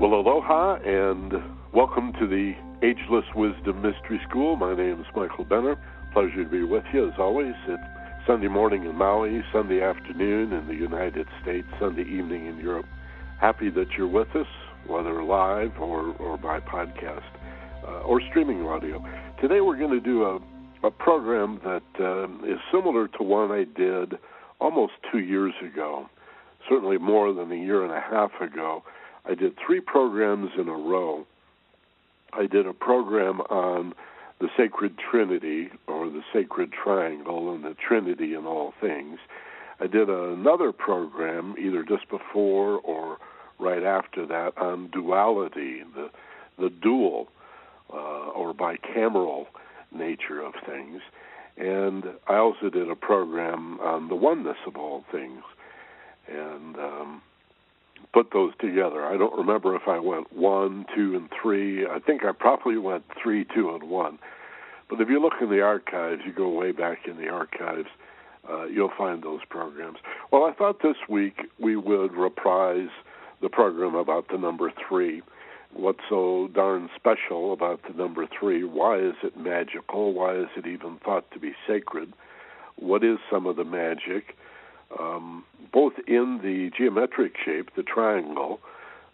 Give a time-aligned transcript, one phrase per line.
[0.00, 1.32] Well, aloha and
[1.72, 4.56] welcome to the Ageless Wisdom Mystery School.
[4.56, 5.78] My name is Michael Benner.
[6.12, 7.54] Pleasure to be with you as always.
[7.68, 7.82] It's
[8.26, 12.86] Sunday morning in Maui, Sunday afternoon in the United States, Sunday evening in Europe.
[13.40, 14.48] Happy that you're with us,
[14.88, 17.22] whether live or, or by podcast
[17.86, 19.02] uh, or streaming audio.
[19.40, 20.40] Today we're going to do a,
[20.84, 24.18] a program that uh, is similar to one I did
[24.60, 26.10] almost two years ago,
[26.68, 28.82] certainly more than a year and a half ago
[29.26, 31.26] I did three programs in a row.
[32.32, 33.94] I did a program on
[34.40, 39.18] the sacred trinity or the sacred triangle and the trinity in all things.
[39.80, 43.18] I did another program either just before or
[43.58, 46.10] right after that on duality, the
[46.58, 47.28] the dual
[47.92, 49.46] uh, or bicameral
[49.92, 51.00] nature of things.
[51.56, 55.42] And I also did a program on the oneness of all things.
[56.28, 57.22] And um,
[58.12, 59.04] put those together.
[59.04, 61.86] I don't remember if I went one, two, and three.
[61.86, 64.18] I think I probably went three, two, and one.
[64.88, 67.88] But if you look in the archives, you go way back in the archives,
[68.48, 69.98] uh, you'll find those programs.
[70.30, 72.90] Well, I thought this week we would reprise
[73.40, 75.22] the program about the number three.
[75.72, 78.62] What's so darn special about the number three?
[78.62, 80.12] Why is it magical?
[80.12, 82.12] Why is it even thought to be sacred?
[82.76, 84.36] What is some of the magic?
[84.98, 88.60] Um, both in the geometric shape, the triangle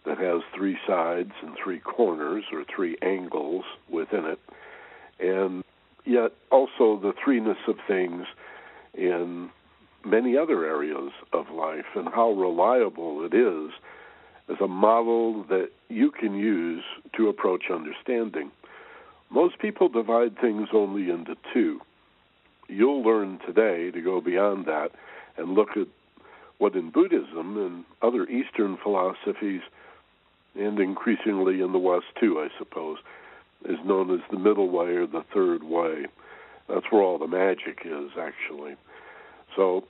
[0.05, 4.39] that has three sides and three corners or three angles within it,
[5.19, 5.63] and
[6.05, 8.25] yet also the threeness of things
[8.93, 9.49] in
[10.03, 13.71] many other areas of life and how reliable it is
[14.49, 16.83] as a model that you can use
[17.15, 18.51] to approach understanding.
[19.29, 21.79] Most people divide things only into two.
[22.67, 24.91] You'll learn today to go beyond that
[25.37, 25.87] and look at
[26.61, 29.61] what in Buddhism and other Eastern philosophies,
[30.55, 32.99] and increasingly in the West too, I suppose,
[33.65, 36.05] is known as the middle way or the third way.
[36.69, 38.75] That's where all the magic is, actually.
[39.55, 39.85] So,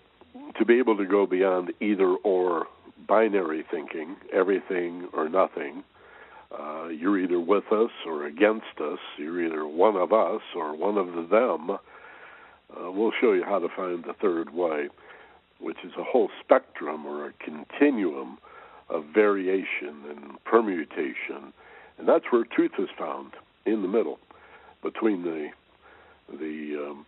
[0.57, 2.67] to be able to go beyond either or
[3.05, 5.83] binary thinking, everything or nothing,
[6.57, 10.97] uh, you're either with us or against us, you're either one of us or one
[10.97, 11.71] of them.
[11.71, 14.87] Uh, we'll show you how to find the third way
[15.61, 18.37] which is a whole spectrum or a continuum
[18.89, 21.53] of variation and permutation,
[21.97, 23.31] and that's where truth is found
[23.65, 24.19] in the middle
[24.81, 25.49] between the
[26.29, 27.05] the um,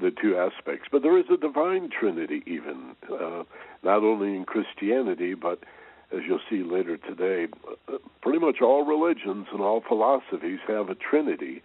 [0.00, 0.88] the two aspects.
[0.90, 3.44] But there is a divine trinity, even uh,
[3.82, 5.60] not only in Christianity, but
[6.12, 7.48] as you'll see later today,
[7.88, 11.62] uh, pretty much all religions and all philosophies have a trinity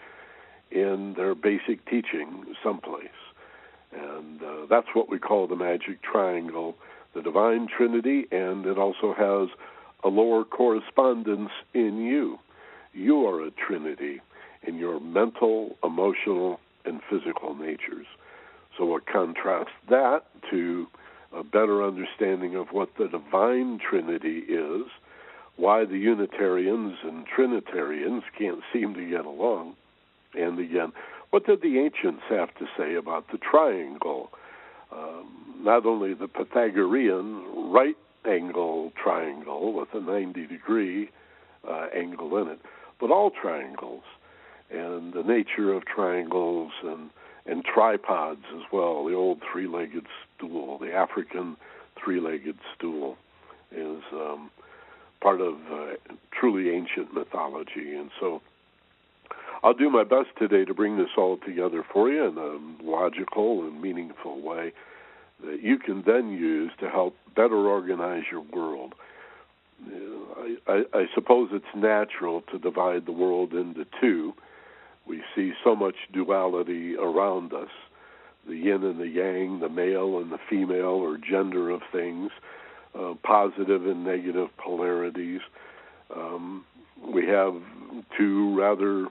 [0.71, 3.09] in their basic teaching someplace.
[3.95, 6.75] And uh, that's what we call the magic triangle,
[7.13, 9.49] the divine trinity, and it also has
[10.03, 12.37] a lower correspondence in you.
[12.93, 14.21] You are a trinity
[14.63, 18.05] in your mental, emotional, and physical natures.
[18.77, 20.87] So what contrasts that to
[21.33, 24.83] a better understanding of what the divine trinity is,
[25.57, 29.75] why the Unitarians and Trinitarians can't seem to get along,
[30.33, 30.91] and again,
[31.35, 34.31] what did the ancients have to say about the triangle?
[34.89, 41.09] Um, not only the Pythagorean right angle triangle with a 90 degree
[41.67, 42.59] uh, angle in it,
[43.01, 44.03] but all triangles
[44.71, 47.09] and the nature of triangles and
[47.45, 49.03] and tripods as well.
[49.03, 50.05] The old three-legged
[50.37, 51.57] stool, the African
[52.01, 53.17] three-legged stool,
[53.73, 54.49] is um,
[55.19, 55.95] part of uh,
[56.31, 58.41] truly ancient mythology, and so
[59.63, 63.61] I'll do my best today to bring this all together for you in a logical
[63.61, 64.73] and meaningful way
[65.43, 68.93] that you can then use to help better organize your world.
[70.37, 74.33] I, I, I suppose it's natural to divide the world into two.
[75.07, 77.69] We see so much duality around us
[78.47, 82.29] the yin and the yang, the male and the female, or gender of things,
[82.97, 85.41] uh, positive and negative polarities.
[86.15, 86.63] Um,
[87.11, 87.55] we have
[88.17, 89.07] two rather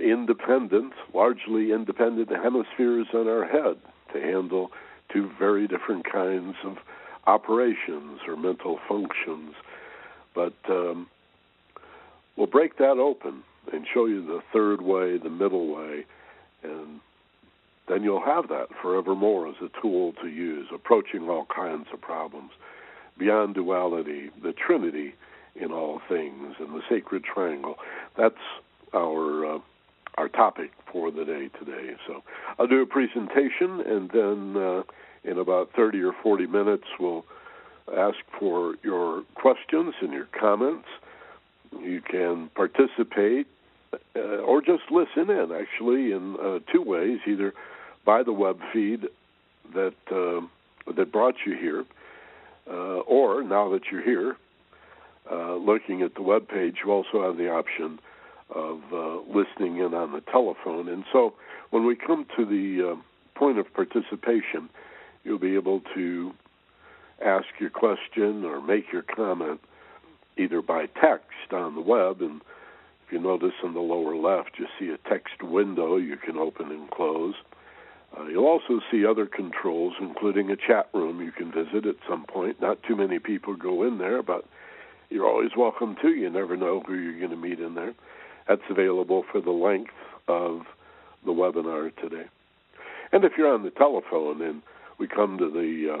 [0.00, 3.76] independent, largely independent hemispheres in our head
[4.12, 4.70] to handle
[5.12, 6.78] two very different kinds of
[7.26, 9.54] operations or mental functions.
[10.34, 11.08] But um,
[12.36, 13.42] we'll break that open
[13.72, 16.06] and show you the third way, the middle way,
[16.62, 17.00] and
[17.88, 22.50] then you'll have that forevermore as a tool to use, approaching all kinds of problems.
[23.18, 25.14] Beyond duality, the Trinity
[25.56, 27.76] in all things, and the sacred triangle.
[28.16, 28.36] That's
[28.94, 29.58] our uh,
[30.16, 31.94] our topic for the day today.
[32.06, 32.22] So
[32.58, 34.82] I'll do a presentation, and then uh,
[35.24, 37.24] in about 30 or 40 minutes, we'll
[37.96, 40.88] ask for your questions and your comments.
[41.80, 43.46] you can participate
[44.16, 47.54] uh, or just listen in, actually, in uh, two ways either
[48.04, 49.06] by the web feed
[49.74, 50.40] that, uh,
[50.92, 51.84] that brought you here,
[52.68, 54.36] uh, or now that you're here,
[55.30, 57.98] uh, looking at the web page, you also have the option
[58.50, 60.88] of uh, listening in on the telephone.
[60.88, 61.34] And so
[61.70, 62.98] when we come to the
[63.34, 64.68] point of participation,
[65.24, 66.32] you'll be able to
[67.24, 69.60] ask your question or make your comment
[70.36, 72.20] either by text on the web.
[72.20, 72.40] And
[73.06, 76.70] if you notice in the lower left, you see a text window you can open
[76.70, 77.34] and close.
[78.16, 82.24] Uh, you'll also see other controls, including a chat room you can visit at some
[82.24, 82.60] point.
[82.60, 84.46] Not too many people go in there, but
[85.10, 86.08] you're always welcome to.
[86.08, 87.94] You never know who you're going to meet in there.
[88.48, 89.92] That's available for the length
[90.26, 90.62] of
[91.24, 92.24] the webinar today.
[93.12, 94.62] And if you're on the telephone and
[94.98, 96.00] we come to the uh,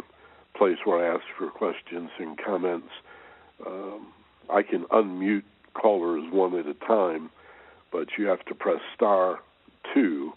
[0.56, 2.88] place where I ask for questions and comments,
[3.66, 4.08] um,
[4.50, 7.30] I can unmute callers one at a time,
[7.92, 9.40] but you have to press star
[9.94, 10.32] two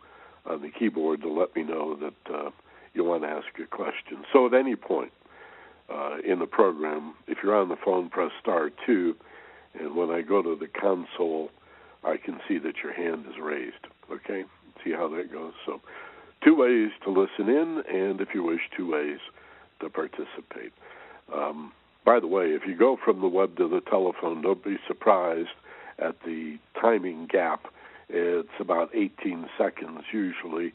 [0.45, 2.49] on the keyboard to let me know that uh,
[2.93, 4.23] you want to ask a question.
[4.33, 5.11] So at any point
[5.89, 9.15] uh, in the program, if you're on the phone, press star two,
[9.79, 11.49] and when I go to the console,
[12.03, 13.88] I can see that your hand is raised.
[14.12, 14.44] Okay,
[14.83, 15.53] see how that goes.
[15.65, 15.81] So
[16.44, 19.19] two ways to listen in, and if you wish, two ways
[19.80, 20.74] to participate.
[21.33, 21.71] Um,
[22.06, 25.50] by the way, if you go from the web to the telephone, don't be surprised
[26.00, 27.65] at the timing gap.
[28.09, 30.74] It's about 18 seconds usually.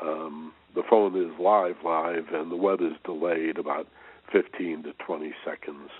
[0.00, 3.88] Um, the phone is live, live, and the web is delayed about
[4.30, 5.90] 15 to 20 seconds.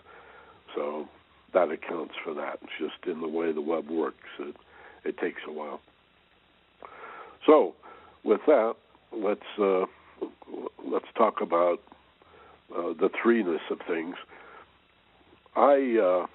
[0.75, 1.09] So
[1.55, 2.59] that accounts for that.
[2.63, 4.29] It's just in the way the web works.
[4.39, 4.55] It,
[5.07, 5.81] it takes a while.
[7.47, 7.75] So,
[8.25, 8.75] with that,
[9.13, 9.87] let's uh,
[10.85, 11.81] let's talk about
[12.75, 14.17] uh, the threeness of things.
[15.55, 16.27] I uh,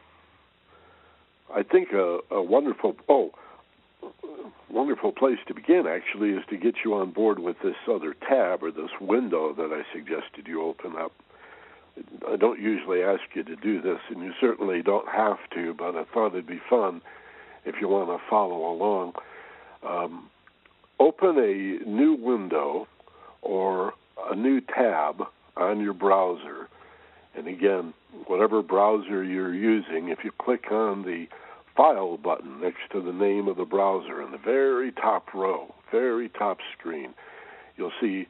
[1.53, 3.31] I think a, a wonderful oh
[4.69, 8.63] wonderful place to begin actually is to get you on board with this other tab
[8.63, 11.12] or this window that I suggested you open up.
[12.27, 15.97] I don't usually ask you to do this, and you certainly don't have to, but
[15.97, 17.01] I thought it'd be fun
[17.66, 19.13] if you want to follow along.
[19.88, 20.30] Um,
[21.00, 22.88] open a new window
[23.42, 23.94] or
[24.30, 25.24] a new tab
[25.58, 26.68] on your browser.
[27.36, 27.94] And again,
[28.28, 31.28] whatever browser you're using, if you click on the
[31.75, 36.28] File button next to the name of the browser in the very top row, very
[36.28, 37.14] top screen,
[37.78, 38.28] you'll see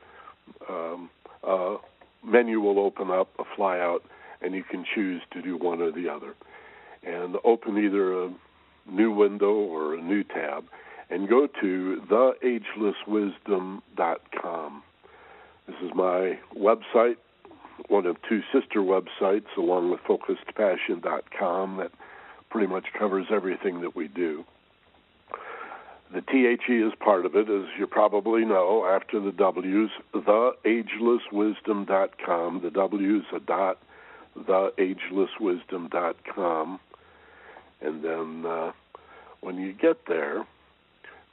[0.69, 1.09] um,
[1.43, 1.77] a
[2.23, 4.01] menu will open up, a flyout,
[4.41, 6.35] and you can choose to do one or the other.
[7.03, 8.29] And open either a
[8.89, 10.63] new window or a new tab
[11.09, 14.83] and go to theagelesswisdom.com.
[15.67, 17.17] This is my website,
[17.87, 21.91] one of two sister websites, along with focusedpassion.com, that
[22.49, 24.45] pretty much covers everything that we do.
[26.13, 32.61] The THE is part of it, as you probably know, after the W's, theagelesswisdom.com.
[32.61, 33.77] The W's a dot,
[34.37, 36.79] theagelesswisdom.com.
[37.81, 38.71] And then uh,
[39.41, 40.45] when you get there,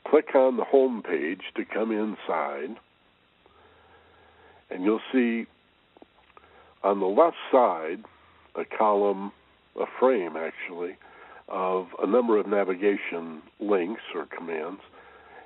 [0.07, 2.77] click on the home page to come inside
[4.71, 5.47] and you'll see
[6.83, 8.05] on the left side
[8.55, 9.33] a column,
[9.81, 10.97] a frame actually,
[11.49, 14.81] of a number of navigation links or commands.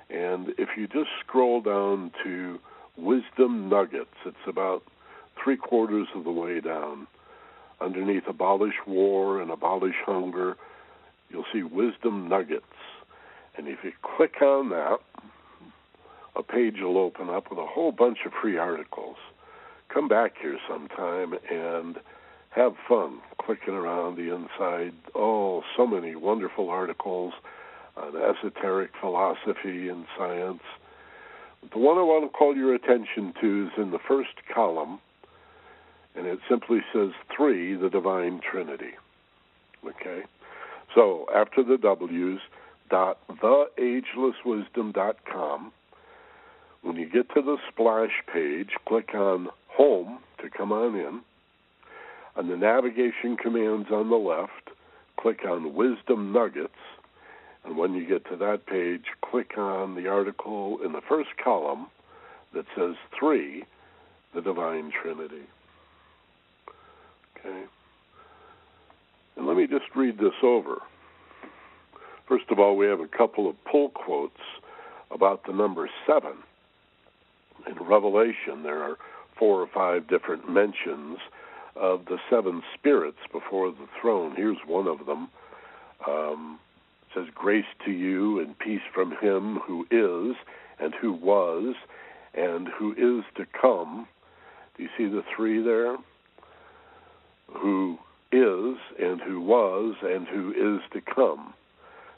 [0.09, 2.59] And if you just scroll down to
[2.97, 4.83] Wisdom Nuggets, it's about
[5.41, 7.07] three quarters of the way down.
[7.81, 10.57] Underneath Abolish War and Abolish Hunger,
[11.33, 12.63] you'll see Wisdom Nuggets.
[13.57, 14.99] And if you click on that,
[16.35, 19.17] a page will open up with a whole bunch of free articles.
[19.93, 21.97] Come back here sometime and
[22.51, 24.93] have fun clicking around the inside.
[25.15, 27.33] Oh, so many wonderful articles
[27.97, 30.61] on esoteric philosophy and science.
[31.71, 34.99] The one I want to call your attention to is in the first column,
[36.15, 38.93] and it simply says three, the Divine Trinity.
[39.85, 40.23] Okay?
[40.93, 42.39] So after the W's,
[42.89, 45.71] dot theagelesswisdom.com
[46.83, 51.21] when you get to the splash page, click on Home to come on in.
[52.35, 54.69] On the navigation commands on the left,
[55.17, 56.73] click on Wisdom Nuggets.
[57.63, 61.87] And when you get to that page, click on the article in the first column
[62.53, 63.63] that says 3,
[64.35, 65.47] the Divine Trinity.
[67.37, 67.63] Okay?
[69.53, 70.77] Let me just read this over.
[72.27, 74.41] First of all, we have a couple of pull quotes
[75.11, 76.33] about the number 7
[77.67, 78.97] in Revelation, there are
[79.37, 81.19] four or five different mentions
[81.75, 84.33] of the seven spirits before the throne.
[84.35, 85.29] Here's one of them
[86.07, 86.59] Um,
[87.13, 90.35] says, Grace to you and peace from him who is,
[90.79, 91.75] and who was,
[92.33, 94.07] and who is to come.
[94.75, 95.95] Do you see the three there?
[97.51, 97.99] Who
[98.33, 101.53] is, and who was, and who is to come.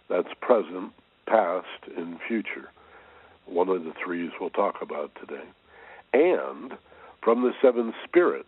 [0.09, 0.93] That's present,
[1.27, 1.67] past,
[1.97, 2.71] and future.
[3.45, 5.43] One of the threes we'll talk about today.
[6.13, 6.73] And
[7.21, 8.47] from the seven spirits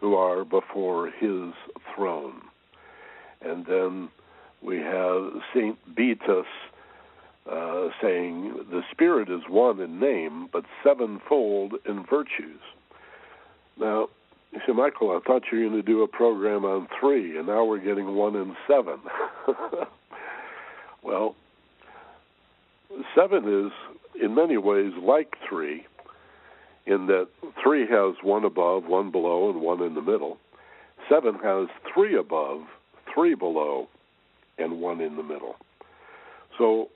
[0.00, 1.52] who are before his
[1.94, 2.42] throne.
[3.42, 4.08] And then
[4.62, 5.76] we have St.
[5.94, 6.46] Beatus
[7.50, 12.60] uh, saying, The Spirit is one in name, but sevenfold in virtues.
[13.78, 14.08] Now,
[14.52, 17.46] you see, Michael, I thought you were going to do a program on three, and
[17.46, 18.98] now we're getting one and seven.
[21.02, 21.36] well,
[23.14, 23.72] seven is,
[24.20, 25.86] in many ways, like three,
[26.86, 27.28] in that
[27.62, 30.38] three has one above, one below, and one in the middle.
[31.08, 32.62] Seven has three above,
[33.14, 33.88] three below,
[34.58, 35.54] and one in the middle.
[36.58, 36.88] So,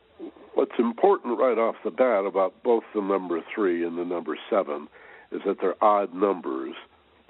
[0.54, 4.88] what's important right off the bat about both the number three and the number seven
[5.30, 6.74] is that they're odd numbers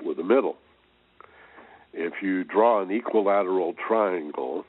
[0.03, 0.57] with a middle.
[1.93, 4.65] If you draw an equilateral triangle,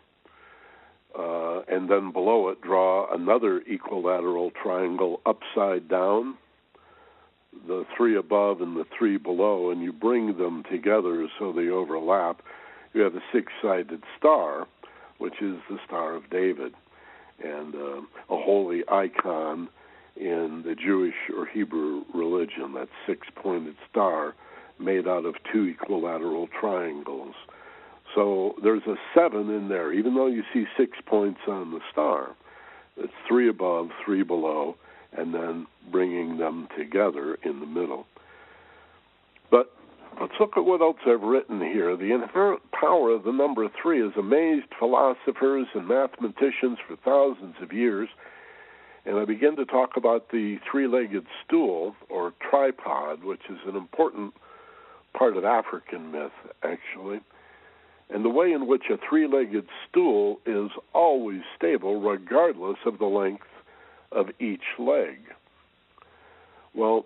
[1.18, 6.36] uh, and then below it draw another equilateral triangle upside down,
[7.68, 12.42] the three above and the three below, and you bring them together so they overlap,
[12.94, 14.68] you have a six sided star,
[15.18, 16.74] which is the Star of David,
[17.44, 19.70] and uh, a holy icon
[20.16, 24.36] in the Jewish or Hebrew religion, that six pointed star
[24.80, 27.36] made out of two equilateral triangles.
[28.14, 32.36] So there's a seven in there, even though you see six points on the star.
[32.98, 34.78] It's three above, three below,
[35.18, 38.06] and then bringing them together in the middle.
[39.52, 39.72] But
[40.20, 41.96] let's look at what else I've written here.
[41.98, 47.74] The inherent power of the number three has amazed philosophers and mathematicians for thousands of
[47.74, 48.10] years.
[49.06, 53.76] And I begin to talk about the three legged stool or tripod, which is an
[53.76, 54.34] important
[55.18, 56.32] part of African myth,
[56.64, 57.22] actually.
[58.10, 63.06] And the way in which a three legged stool is always stable, regardless of the
[63.06, 63.48] length
[64.12, 65.18] of each leg.
[66.74, 67.06] Well,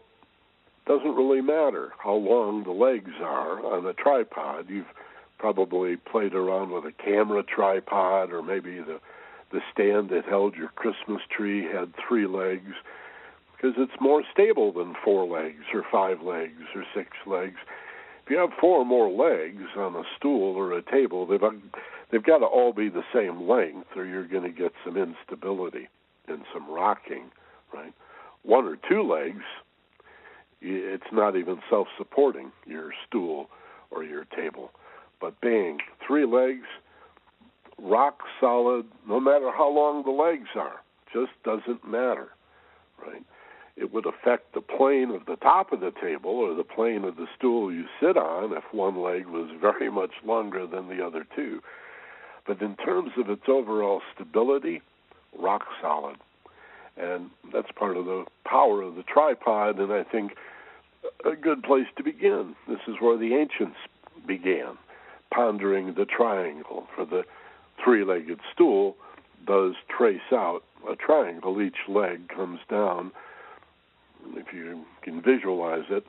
[0.86, 4.66] doesn't really matter how long the legs are on a tripod.
[4.70, 4.92] You've
[5.38, 9.00] probably played around with a camera tripod, or maybe the
[9.52, 12.74] the stand that held your Christmas tree had three legs,
[13.56, 17.58] because it's more stable than four legs, or five legs, or six legs.
[18.30, 21.50] If you have four or more legs on a stool or a table, they've uh,
[22.12, 25.88] they've got to all be the same length, or you're going to get some instability
[26.28, 27.32] and some rocking,
[27.74, 27.92] right?
[28.44, 29.42] One or two legs,
[30.62, 33.50] it's not even self-supporting your stool
[33.90, 34.74] or your table.
[35.20, 36.68] But bang, three legs,
[37.82, 42.28] rock solid, no matter how long the legs are, just doesn't matter,
[43.04, 43.24] right?
[43.80, 47.16] It would affect the plane of the top of the table or the plane of
[47.16, 51.26] the stool you sit on if one leg was very much longer than the other
[51.36, 51.62] two.
[52.46, 54.82] But in terms of its overall stability,
[55.38, 56.18] rock solid.
[56.98, 60.34] And that's part of the power of the tripod, and I think
[61.24, 62.56] a good place to begin.
[62.68, 63.78] This is where the ancients
[64.28, 64.78] began,
[65.34, 66.88] pondering the triangle.
[66.94, 67.24] For the
[67.82, 68.98] three legged stool
[69.48, 71.62] does trace out a triangle.
[71.62, 73.12] Each leg comes down,
[74.36, 76.06] if you can visualize it,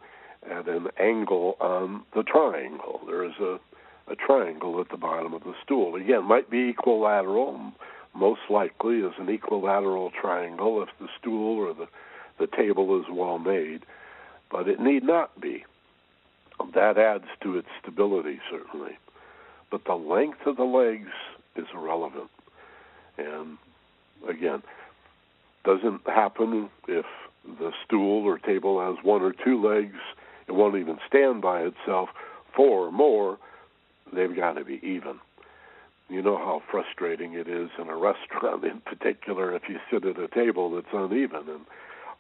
[0.51, 3.01] at an angle on the triangle.
[3.07, 3.59] There is a,
[4.11, 5.97] a triangle at the bottom of the stool.
[5.97, 7.73] Again, might be equilateral,
[8.15, 11.87] most likely is an equilateral triangle if the stool or the,
[12.39, 13.85] the table is well made,
[14.51, 15.65] but it need not be.
[16.75, 18.99] That adds to its stability, certainly.
[19.71, 21.11] But the length of the legs
[21.57, 22.31] is irrelevant.
[23.17, 23.59] And
[24.29, 24.63] again,
[25.65, 27.07] doesn't happen if
[27.45, 29.99] the stool or table has one or two legs.
[30.47, 32.11] It won't even stand by itself.
[32.55, 33.39] Four or more,
[34.13, 35.21] they've got to be even.
[36.09, 40.19] You know how frustrating it is in a restaurant, in particular, if you sit at
[40.19, 41.61] a table that's uneven and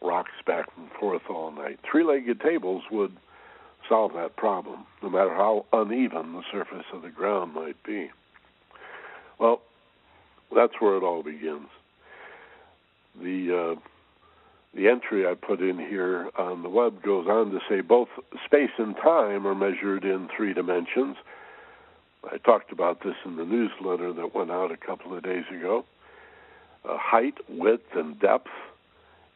[0.00, 1.78] rocks back and forth all night.
[1.90, 3.16] Three legged tables would
[3.88, 8.10] solve that problem, no matter how uneven the surface of the ground might be.
[9.38, 9.60] Well,
[10.54, 11.68] that's where it all begins.
[13.20, 13.80] The uh,
[14.74, 18.08] the entry I put in here on the web goes on to say both
[18.44, 21.16] space and time are measured in three dimensions
[22.24, 25.84] I talked about this in the newsletter that went out a couple of days ago.
[26.84, 28.50] Uh, height, width, and depth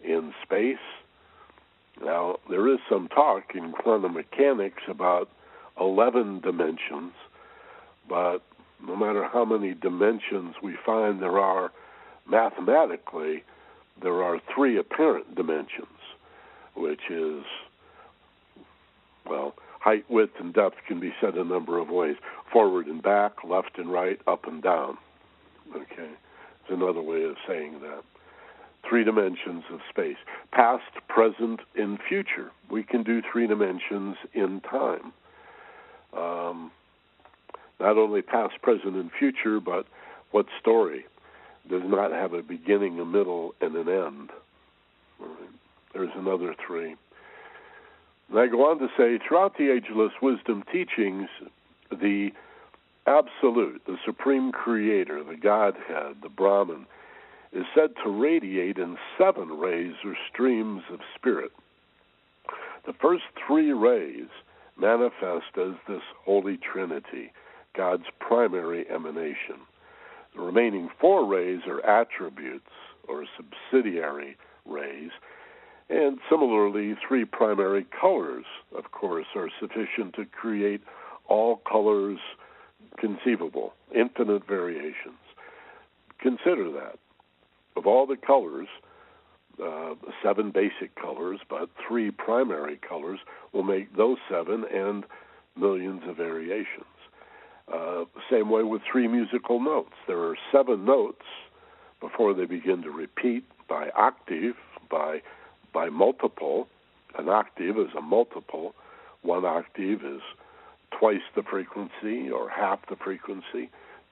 [0.03, 0.77] in space.
[2.03, 5.29] Now, there is some talk in quantum mechanics about
[5.81, 7.13] 11 dimensions,
[8.09, 8.39] but
[8.87, 11.73] no matter how many dimensions we find there are
[12.29, 13.45] mathematically,
[14.03, 15.87] there are three apparent dimensions,
[16.77, 17.45] which is,
[19.27, 22.17] well, height, width, and depth can be said a number of ways
[22.53, 24.97] forward and back, left and right, up and down.
[25.75, 26.11] Okay,
[26.61, 28.03] it's another way of saying that.
[28.89, 30.19] Three dimensions of space
[30.53, 32.51] past, present, and future.
[32.71, 35.13] We can do three dimensions in time.
[36.15, 36.71] Um,
[37.81, 39.87] not only past, present, and future, but
[40.33, 41.07] what story
[41.69, 44.31] does not have a beginning, a middle, and an end?
[45.93, 46.97] There's another three.
[48.31, 51.29] And I go on to say, throughout the ageless wisdom teachings,
[51.91, 52.31] the
[53.07, 56.87] absolute, the supreme creator, the Godhead, the Brahman,
[57.53, 61.53] is said to radiate in seven rays or streams of spirit.
[62.87, 64.29] The first three rays
[64.77, 67.33] manifest as this Holy Trinity,
[67.77, 69.61] God's primary emanation.
[70.35, 72.71] The remaining four rays are attributes
[73.09, 75.11] or subsidiary rays,
[75.89, 80.81] and similarly, three primary colors, of course, are sufficient to create
[81.27, 82.19] all colors
[82.99, 85.19] conceivable, infinite variations.
[86.19, 86.99] Consider that.
[87.77, 88.69] Of all the colors,
[89.63, 93.21] uh, seven basic colors, but three primary colors
[93.53, 95.05] will make those seven and
[95.57, 96.87] millions of variations.
[97.73, 99.95] Uh, same way with three musical notes.
[100.07, 101.25] There are seven notes
[102.01, 104.55] before they begin to repeat by octave,
[104.91, 105.23] by
[105.73, 106.69] by multiple.
[107.19, 108.75] An octave is a multiple.
[109.23, 110.21] One octave is
[110.99, 113.71] twice the frequency or half the frequency.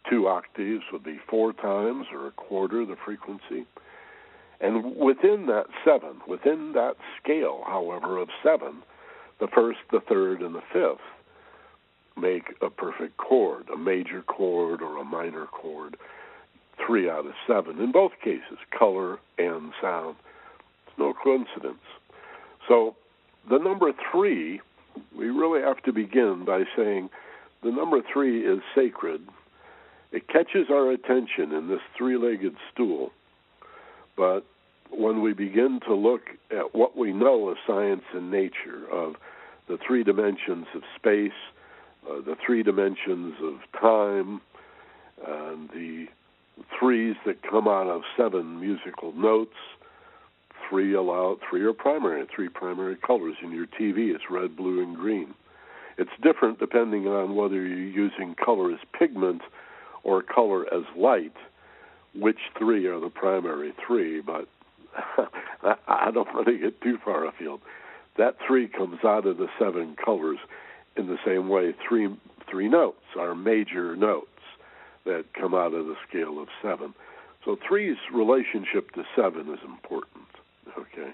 [0.08, 3.66] Two octaves would be four times or a quarter the frequency.
[4.60, 8.82] And within that seven, within that scale, however, of seven,
[9.40, 11.00] the first, the third, and the fifth
[12.16, 15.96] make a perfect chord, a major chord or a minor chord,
[16.86, 17.80] three out of seven.
[17.80, 20.16] In both cases, color and sound.
[20.86, 21.82] It's no coincidence.
[22.68, 22.96] So
[23.48, 24.60] the number three,
[25.16, 27.10] we really have to begin by saying
[27.62, 29.22] the number three is sacred.
[30.10, 33.12] It catches our attention in this three legged stool.
[34.16, 34.44] But
[34.90, 39.14] when we begin to look at what we know of science and nature, of
[39.68, 41.32] the three dimensions of space,
[42.08, 44.40] uh, the three dimensions of time,
[45.26, 46.06] and the
[46.78, 49.56] threes that come out of seven musical notes.
[50.68, 54.14] Three allow three are primary, three primary colors in your TV.
[54.14, 55.34] It's red, blue, and green.
[55.98, 59.42] It's different depending on whether you're using color as pigment
[60.02, 61.34] or color as light.
[62.14, 64.20] Which three are the primary three?
[64.20, 64.48] But
[65.88, 67.60] I don't want to get too far afield.
[68.18, 70.38] That three comes out of the seven colors
[70.96, 72.08] in the same way, three
[72.50, 74.26] three notes are major notes
[75.04, 76.94] that come out of the scale of seven.
[77.44, 80.26] So three's relationship to seven is important.
[80.78, 81.12] Okay,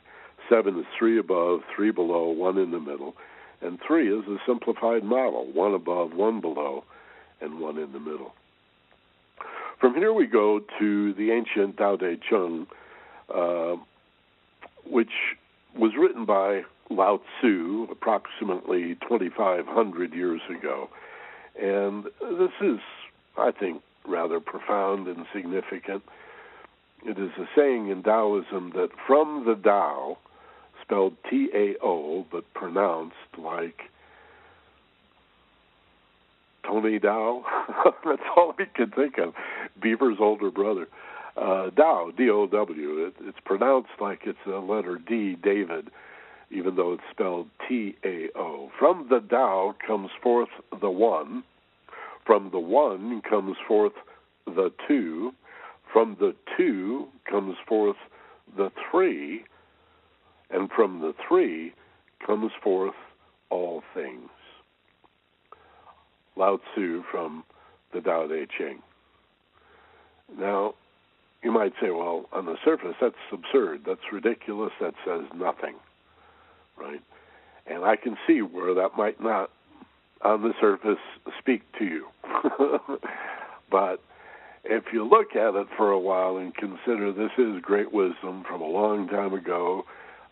[0.48, 3.14] seven is three above, three below, one in the middle,
[3.62, 6.84] and three is a simplified model: one above, one below,
[7.40, 8.34] and one in the middle.
[9.80, 12.66] From here we go to the ancient Tao Te Ching,
[13.32, 13.76] uh,
[14.84, 15.12] which
[15.76, 20.88] was written by Lao Tzu approximately 2,500 years ago.
[21.60, 22.78] And this is,
[23.36, 26.02] I think, rather profound and significant.
[27.04, 30.18] It is a saying in Taoism that from the Tao,
[30.82, 33.82] spelled T A O, but pronounced like
[36.64, 37.44] Tony Dow.
[38.04, 39.34] That's all we can think of.
[39.80, 40.88] Beaver's older brother.
[41.36, 43.06] Uh, Dow, D O W.
[43.06, 45.90] It, it's pronounced like it's a letter D, David
[46.50, 48.70] even though it's spelled T A O.
[48.78, 50.48] From the Tao comes forth
[50.80, 51.44] the One.
[52.24, 53.92] From the One comes forth
[54.46, 55.32] the Two.
[55.92, 57.96] From the Two comes forth
[58.56, 59.44] the Three.
[60.50, 61.74] And from the Three
[62.26, 62.94] comes forth
[63.50, 64.30] all things.
[66.36, 67.44] Lao Tzu from
[67.92, 68.80] the Tao Te Ching.
[70.38, 70.74] Now,
[71.42, 73.82] you might say, well, on the surface, that's absurd.
[73.86, 74.72] That's ridiculous.
[74.80, 75.74] That says nothing
[76.80, 77.02] right?
[77.66, 79.50] And I can see where that might not,
[80.22, 80.98] on the surface,
[81.38, 82.06] speak to you.
[83.70, 84.00] but
[84.64, 88.60] if you look at it for a while and consider this is great wisdom from
[88.60, 89.84] a long time ago,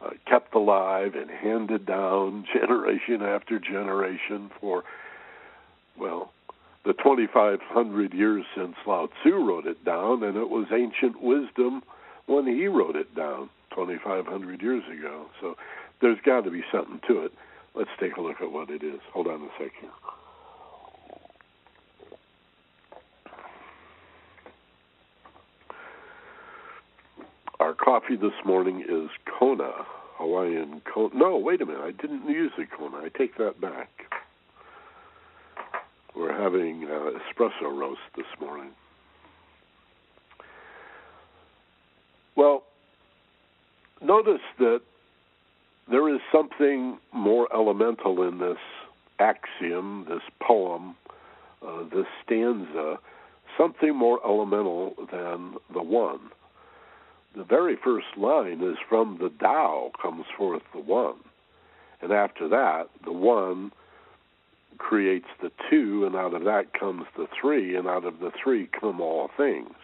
[0.04, 4.84] uh, kept alive and handed down generation after generation for,
[5.98, 6.32] well,
[6.84, 11.82] the 2,500 years since Lao Tzu wrote it down, and it was ancient wisdom
[12.26, 15.26] when he wrote it down 2,500 years ago.
[15.40, 15.56] So
[16.00, 17.32] there's got to be something to it.
[17.74, 19.00] Let's take a look at what it is.
[19.12, 19.90] Hold on a second.
[27.60, 29.72] Our coffee this morning is Kona,
[30.16, 31.14] Hawaiian Kona.
[31.14, 31.82] No, wait a minute.
[31.82, 32.98] I didn't use the Kona.
[32.98, 33.88] I take that back.
[36.14, 38.70] We're having uh, espresso roast this morning.
[42.36, 42.64] Well,
[44.00, 44.82] notice that
[45.90, 48.58] there is something more elemental in this
[49.18, 50.96] axiom, this poem,
[51.66, 52.98] uh, this stanza,
[53.56, 56.20] something more elemental than the one.
[57.36, 61.16] The very first line is from the Tao comes forth the one.
[62.00, 63.72] And after that, the one
[64.78, 68.66] creates the two, and out of that comes the three, and out of the three
[68.66, 69.74] come all things.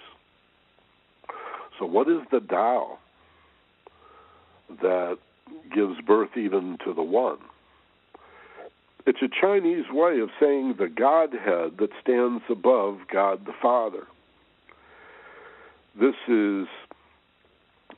[1.79, 2.99] So, what is the Tao
[4.81, 5.19] that
[5.75, 7.39] gives birth even to the one?
[9.05, 14.07] It's a Chinese way of saying the Godhead that stands above God the Father.
[15.99, 16.67] This is,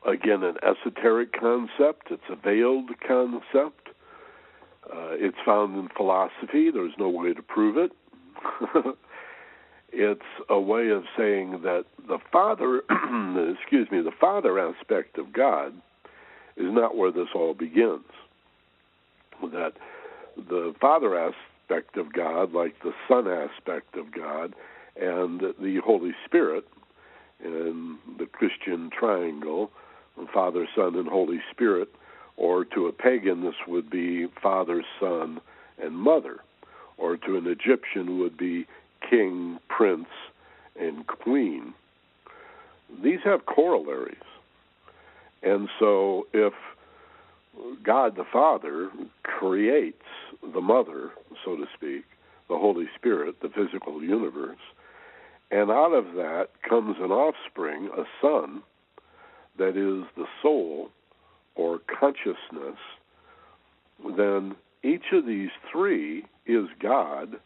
[0.06, 3.88] again, an esoteric concept, it's a veiled concept.
[4.90, 6.70] Uh, it's found in philosophy.
[6.70, 7.92] There's no way to prove it.
[9.92, 12.82] it's a way of saying that the Father,
[13.60, 15.72] excuse me, the Father aspect of God
[16.56, 18.04] is not where this all begins.
[19.42, 19.72] That
[20.36, 24.54] the Father aspect of God, like the Son aspect of God,
[24.96, 26.64] and the Holy Spirit
[27.44, 29.70] in the Christian triangle,
[30.32, 31.88] Father, Son, and Holy Spirit,
[32.36, 35.40] or to a pagan, this would be Father, Son,
[35.82, 36.38] and Mother,
[36.96, 38.66] or to an Egyptian would be
[39.08, 40.08] King, Prince,
[40.78, 41.74] and Queen.
[43.02, 44.16] These have corollaries.
[45.44, 46.52] And so if
[47.82, 48.90] God the Father
[49.22, 50.02] creates
[50.54, 51.10] the mother,
[51.44, 52.04] so to speak,
[52.48, 54.58] the Holy Spirit, the physical universe,
[55.50, 58.62] and out of that comes an offspring, a son,
[59.58, 60.90] that is the soul
[61.54, 62.78] or consciousness,
[64.16, 67.36] then each of these three is God.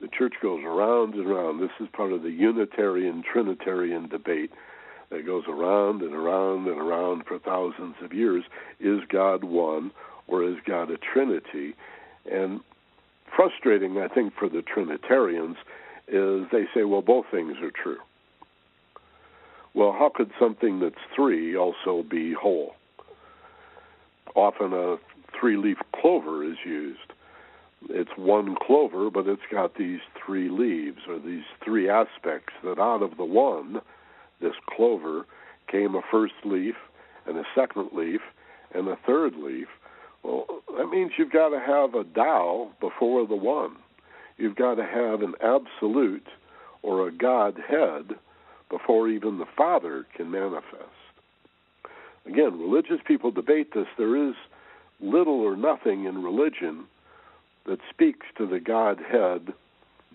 [0.00, 1.60] The church goes around and around.
[1.60, 4.50] This is part of the Unitarian Trinitarian debate
[5.10, 8.44] that goes around and around and around for thousands of years.
[8.80, 9.90] Is God one
[10.26, 11.74] or is God a Trinity?
[12.30, 12.60] And
[13.34, 15.56] frustrating, I think, for the Trinitarians
[16.08, 17.98] is they say, well, both things are true.
[19.74, 22.74] Well, how could something that's three also be whole?
[24.34, 24.96] Often a
[25.38, 26.98] three leaf clover is used.
[27.90, 33.02] It's one clover, but it's got these three leaves or these three aspects that out
[33.02, 33.80] of the one,
[34.44, 35.26] this clover,
[35.70, 36.74] came a first leaf
[37.26, 38.20] and a second leaf
[38.74, 39.68] and a third leaf.
[40.22, 43.76] Well, that means you've got to have a Tao before the one.
[44.36, 46.26] You've got to have an absolute
[46.82, 48.16] or a Godhead
[48.70, 50.90] before even the Father can manifest.
[52.26, 53.86] Again, religious people debate this.
[53.96, 54.34] There is
[55.00, 56.84] little or nothing in religion
[57.66, 59.52] that speaks to the Godhead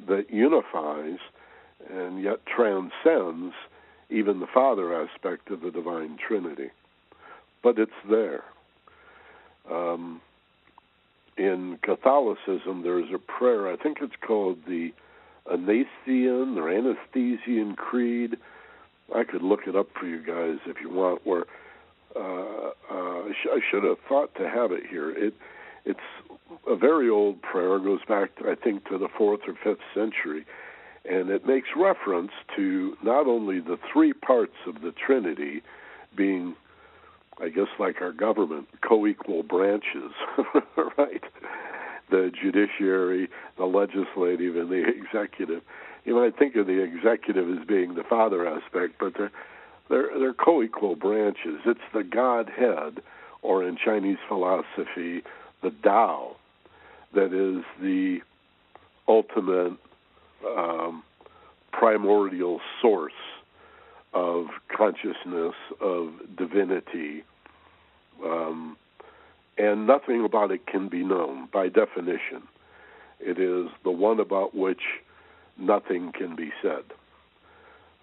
[0.07, 1.19] that unifies
[1.91, 3.53] and yet transcends
[4.09, 6.69] even the Father aspect of the divine Trinity.
[7.61, 8.43] But it's there.
[9.69, 10.21] Um,
[11.37, 14.91] in Catholicism, there's a prayer, I think it's called the
[15.49, 18.37] Anasian or Anesthesian Creed.
[19.15, 21.45] I could look it up for you guys if you want, where
[22.15, 25.11] uh, uh, I, sh- I should have thought to have it here.
[25.11, 25.33] It
[25.85, 25.99] it's
[26.67, 27.77] a very old prayer.
[27.77, 30.45] It goes back, to, I think, to the fourth or fifth century,
[31.05, 35.61] and it makes reference to not only the three parts of the Trinity
[36.15, 36.55] being,
[37.41, 40.11] I guess, like our government, co-equal branches,
[40.97, 41.23] right?
[42.09, 45.61] The judiciary, the legislative, and the executive.
[46.05, 49.31] You might think of the executive as being the father aspect, but they're
[49.89, 51.59] they're they're co-equal branches.
[51.65, 53.01] It's the Godhead,
[53.41, 55.23] or in Chinese philosophy,
[55.61, 56.35] the Tao,
[57.13, 58.21] that is the
[59.07, 59.77] ultimate
[60.45, 61.03] um,
[61.71, 63.13] primordial source
[64.13, 67.23] of consciousness, of divinity,
[68.23, 68.75] um,
[69.57, 72.43] and nothing about it can be known by definition.
[73.19, 74.81] It is the one about which
[75.57, 76.83] nothing can be said.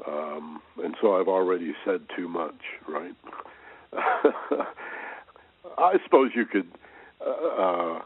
[0.07, 3.15] Um, and so I've already said too much, right?
[5.79, 6.69] I suppose you could,
[7.27, 8.03] uh, uh,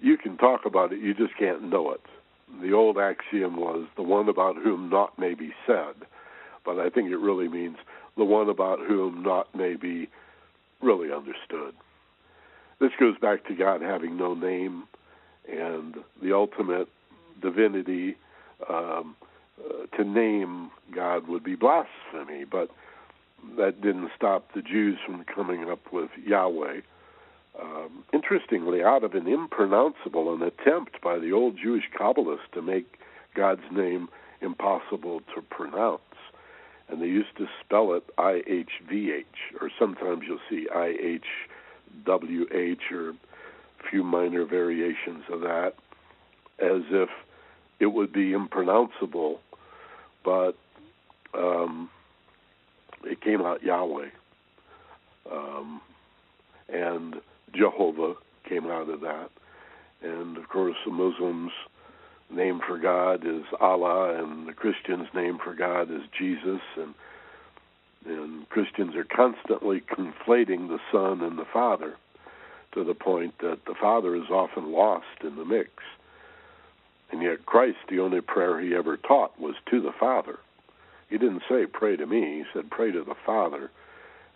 [0.00, 2.00] you can talk about it, you just can't know it.
[2.60, 5.94] The old axiom was the one about whom naught may be said,
[6.64, 7.76] but I think it really means
[8.16, 10.08] the one about whom naught may be
[10.80, 11.74] really understood.
[12.80, 14.84] This goes back to God having no name
[15.48, 16.88] and the ultimate
[17.40, 18.16] divinity.
[18.68, 19.16] Um,
[19.58, 22.70] uh, to name God would be blasphemy, but
[23.56, 26.80] that didn't stop the Jews from coming up with Yahweh.
[27.60, 32.98] Um, interestingly, out of an impronounceable, an attempt by the old Jewish Kabbalists to make
[33.34, 34.08] God's name
[34.40, 36.00] impossible to pronounce.
[36.88, 39.26] And they used to spell it I H V H,
[39.60, 41.26] or sometimes you'll see I H
[42.06, 43.14] W H, or a
[43.90, 45.74] few minor variations of that,
[46.60, 47.08] as if
[47.80, 49.40] it would be impronounceable,
[50.24, 50.56] but
[51.34, 51.90] um,
[53.04, 54.08] it came out Yahweh.
[55.30, 55.80] Um,
[56.68, 57.16] and
[57.54, 58.14] Jehovah
[58.48, 59.30] came out of that.
[60.02, 61.52] And of course, the Muslims'
[62.30, 66.60] name for God is Allah, and the Christians' name for God is Jesus.
[66.76, 66.94] And
[68.06, 71.96] and Christians are constantly conflating the Son and the Father
[72.72, 75.70] to the point that the Father is often lost in the mix.
[77.10, 80.38] And yet, Christ, the only prayer he ever taught was to the Father.
[81.08, 82.20] He didn't say, Pray to me.
[82.20, 83.70] He said, Pray to the Father.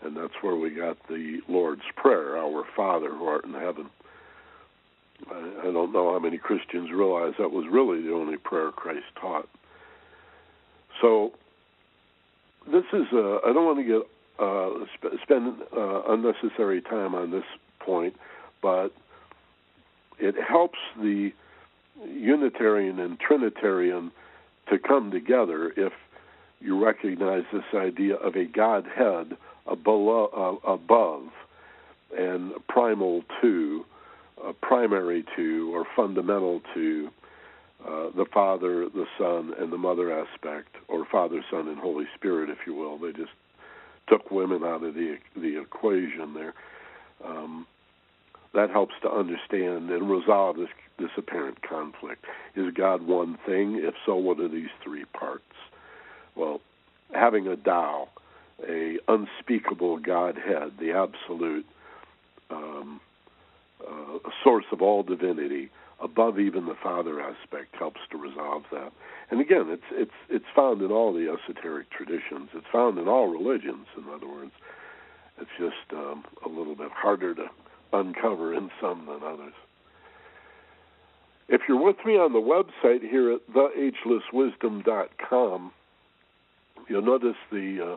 [0.05, 3.89] And that's where we got the Lord's Prayer, Our Father who art in heaven.
[5.31, 9.07] I, I don't know how many Christians realize that was really the only prayer Christ
[9.21, 9.49] taught.
[11.01, 11.33] So,
[12.71, 14.03] this is, uh, I don't want to get
[14.39, 17.45] uh, sp- spend uh, unnecessary time on this
[17.81, 18.15] point,
[18.61, 18.93] but
[20.19, 21.33] it helps the
[22.07, 24.13] Unitarian and Trinitarian
[24.71, 25.93] to come together if
[26.61, 31.23] you recognize this idea of a Godhead above, uh, above
[32.17, 33.85] and primal to,
[34.45, 37.11] uh, primary to, or fundamental to
[37.87, 42.49] uh, the Father, the Son, and the Mother aspect, or Father, Son, and Holy Spirit,
[42.51, 42.99] if you will.
[42.99, 43.33] They just
[44.09, 46.55] took women out of the the equation there.
[47.25, 47.67] Um,
[48.55, 52.25] that helps to understand and resolve this this apparent conflict.
[52.55, 53.81] Is God one thing?
[53.83, 55.43] If so, what are these three parts?
[56.37, 56.61] Well,
[57.13, 58.09] having a Tao,
[58.69, 61.67] a unspeakable Godhead, the absolute
[62.51, 63.01] um,
[63.87, 68.93] uh, source of all divinity, above even the Father aspect, helps to resolve that.
[69.31, 72.51] And again, it's it's it's found in all the esoteric traditions.
[72.55, 73.87] It's found in all religions.
[73.97, 74.53] In other words,
[75.41, 77.49] it's just um, a little bit harder to
[77.93, 79.55] uncover in some than others.
[81.49, 85.73] If you're with me on the website here at theagelesswisdom.com,
[86.89, 87.97] you'll notice the uh,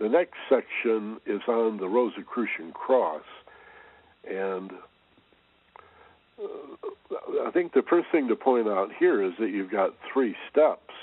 [0.00, 3.22] the next section is on the Rosicrucian cross,
[4.28, 4.72] and
[6.42, 6.46] uh,
[7.46, 10.94] I think the first thing to point out here is that you've got three steps.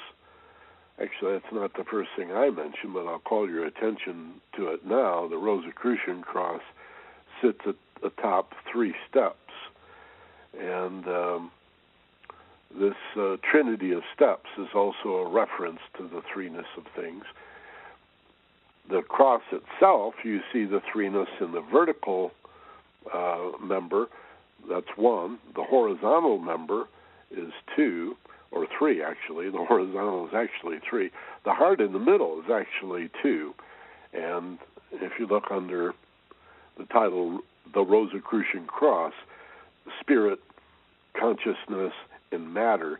[0.99, 4.83] Actually, that's not the first thing I mentioned, but I'll call your attention to it
[4.83, 5.27] now.
[5.27, 6.61] The Rosicrucian cross
[7.39, 9.51] sits at the top three steps,
[10.59, 11.51] and um,
[12.79, 17.23] this uh, trinity of steps is also a reference to the threeness of things.
[18.89, 22.31] The cross itself, you see the threeness in the vertical
[23.13, 24.07] uh, member,
[24.69, 25.39] that's one.
[25.55, 26.85] The horizontal member
[27.31, 28.15] is two,
[28.51, 29.49] or three actually.
[29.49, 31.11] The horizontal is actually three.
[31.45, 33.53] The heart in the middle is actually two.
[34.13, 34.57] And
[34.93, 35.93] if you look under
[36.77, 37.39] the title,
[37.73, 39.13] The Rosicrucian Cross,
[39.99, 40.39] spirit,
[41.19, 41.93] consciousness,
[42.31, 42.99] and matter,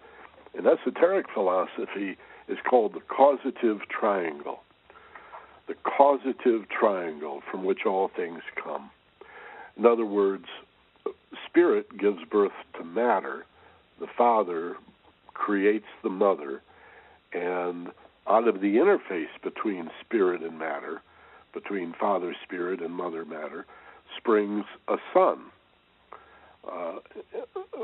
[0.58, 4.62] in esoteric philosophy, is called the causative triangle.
[5.68, 8.90] The causative triangle from which all things come.
[9.78, 10.46] In other words,
[11.46, 13.46] spirit gives birth to matter,
[14.00, 14.78] the father
[15.34, 16.62] creates the mother,
[17.34, 17.90] and
[18.28, 21.02] out of the interface between spirit and matter,
[21.54, 23.66] between father spirit and mother matter,
[24.18, 25.40] springs a son
[26.70, 27.00] uh,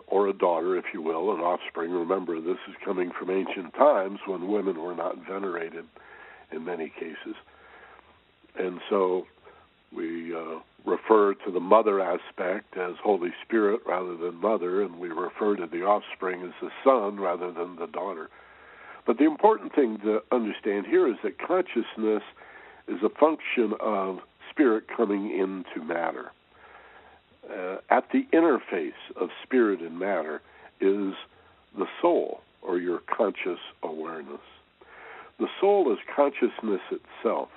[0.08, 1.92] or a daughter, if you will, an offspring.
[1.92, 5.86] Remember, this is coming from ancient times when women were not venerated
[6.52, 7.36] in many cases.
[8.58, 9.26] And so
[9.96, 15.10] we uh, refer to the mother aspect as Holy Spirit rather than mother, and we
[15.10, 18.30] refer to the offspring as the son rather than the daughter.
[19.06, 22.24] But the important thing to understand here is that consciousness
[22.88, 26.32] is a function of spirit coming into matter
[27.50, 30.42] uh, at the interface of spirit and matter
[30.80, 31.14] is
[31.78, 34.42] the soul or your conscious awareness.
[35.40, 37.50] The soul is consciousness itself.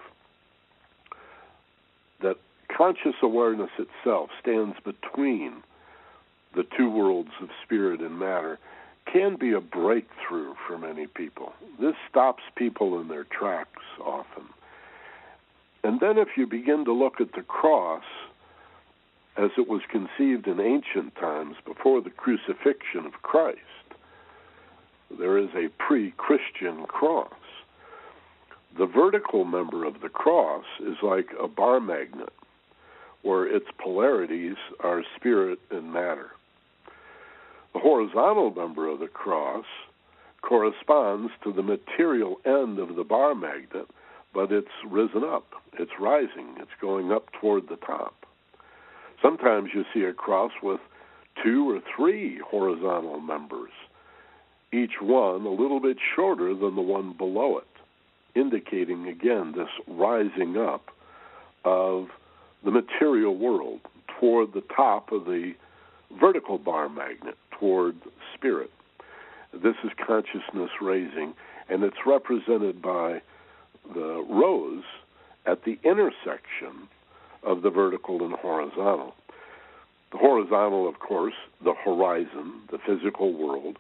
[2.21, 2.37] That
[2.69, 5.63] conscious awareness itself stands between
[6.55, 8.59] the two worlds of spirit and matter
[9.13, 11.53] can be a breakthrough for many people.
[11.81, 14.45] This stops people in their tracks often.
[15.85, 18.03] And then if you begin to look at the cross,
[19.37, 23.61] as it was conceived in ancient times before the crucifixion of Christ.
[25.19, 27.33] There is a pre Christian cross.
[28.79, 32.33] The vertical member of the cross is like a bar magnet,
[33.23, 36.33] where its polarities are spirit and matter.
[37.73, 39.65] The horizontal member of the cross
[40.43, 43.89] corresponds to the material end of the bar magnet,
[44.35, 45.47] but it's risen up.
[45.79, 46.57] It's rising.
[46.59, 48.27] It's going up toward the top.
[49.23, 50.81] Sometimes you see a cross with
[51.43, 53.73] two or three horizontal members,
[54.73, 57.65] each one a little bit shorter than the one below it,
[58.37, 60.91] indicating again this rising up
[61.65, 62.09] of
[62.65, 63.81] the material world
[64.21, 65.55] toward the top of the
[66.21, 67.97] vertical bar magnet, toward
[68.35, 68.71] spirit.
[69.53, 71.35] This is consciousness raising,
[71.69, 73.23] and it's represented by
[73.95, 74.85] the rose
[75.47, 76.89] at the intersection
[77.43, 79.15] of the vertical and horizontal.
[80.13, 83.79] The horizontal, of course, the horizon, the physical world,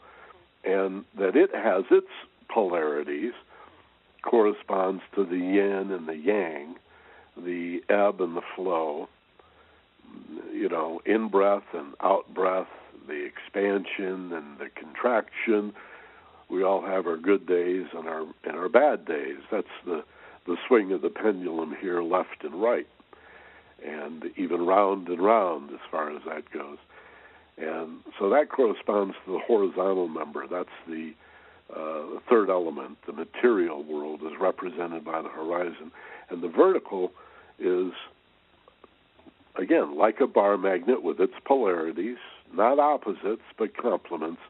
[0.65, 2.09] and that it has its
[2.53, 3.33] polarities
[4.27, 6.77] corresponds to the yin and the yang,
[7.37, 9.09] the ebb and the flow,
[10.53, 12.69] you know, in breath and out breath,
[13.07, 15.73] the expansion and the contraction.
[16.49, 19.39] We all have our good days and our and our bad days.
[19.51, 20.05] That's the
[20.47, 22.87] the swing of the pendulum here, left and right,
[23.85, 26.79] and even round and round as far as that goes.
[27.59, 30.47] And so that corresponds to the horizontal member.
[30.47, 31.15] That's the,
[31.71, 32.99] uh, the third element.
[33.07, 35.91] The material world is represented by the horizon,
[36.31, 37.13] and the vertical
[37.59, 37.93] is
[39.57, 42.19] again like a bar magnet with its polarities
[42.55, 44.41] not opposites, but complements.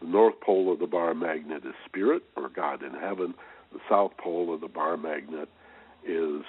[0.00, 3.34] The north pole of the bar magnet is spirit, or God in heaven.
[3.72, 5.48] The south pole of the bar magnet
[6.04, 6.42] is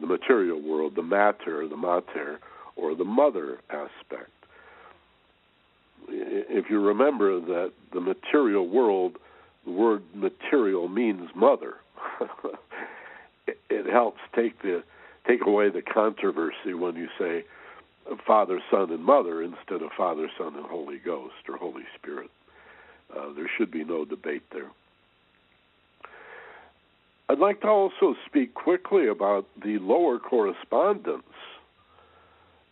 [0.00, 2.40] the material world, the matter, the mater,
[2.76, 4.30] or the mother aspect.
[6.08, 9.16] If you remember that the material world,
[9.70, 11.76] the word material means mother.
[13.46, 14.82] it helps take the
[15.26, 17.44] take away the controversy when you say
[18.26, 22.30] Father, Son, and Mother instead of Father, Son, and Holy Ghost or Holy Spirit.
[23.16, 24.70] Uh, there should be no debate there.
[27.28, 31.22] I'd like to also speak quickly about the lower correspondence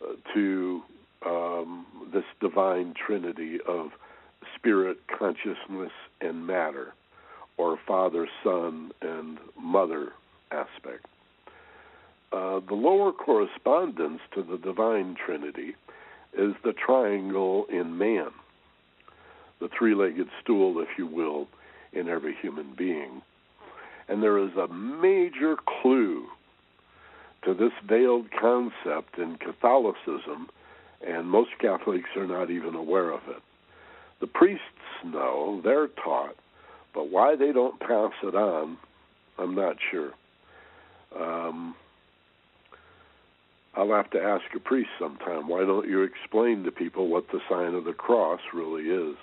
[0.02, 0.82] uh, to
[1.24, 3.90] um, this divine trinity of
[4.59, 6.94] spirit, consciousness, and matter,
[7.57, 10.12] or Father, Son, and Mother
[10.51, 11.07] aspect.
[12.33, 15.75] Uh, the lower correspondence to the divine trinity
[16.37, 18.29] is the triangle in man,
[19.61, 21.49] the three legged stool, if you will,
[21.92, 23.23] in every human being.
[24.09, 26.27] And there is a major clue
[27.44, 30.49] to this veiled concept in Catholicism,
[31.07, 33.42] and most Catholics are not even aware of it.
[34.20, 34.62] The priests
[35.04, 36.37] know, they're taught,
[36.94, 38.78] but why they don't pass it on,
[39.38, 40.12] I'm not sure.
[41.18, 41.74] Um,
[43.74, 45.46] I'll have to ask a priest sometime.
[45.46, 49.16] Why don't you explain to people what the sign of the cross really is?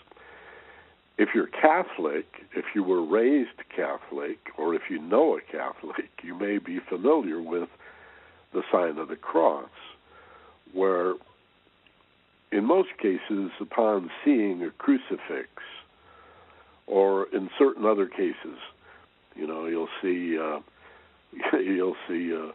[1.17, 6.35] If you're Catholic, if you were raised Catholic, or if you know a Catholic, you
[6.35, 7.69] may be familiar with
[8.53, 9.69] the sign of the cross,
[10.73, 11.15] where
[12.55, 15.49] in most cases, upon seeing a crucifix,
[16.87, 18.57] or in certain other cases,
[19.35, 20.59] you know, you'll see uh,
[21.59, 22.51] you'll see uh,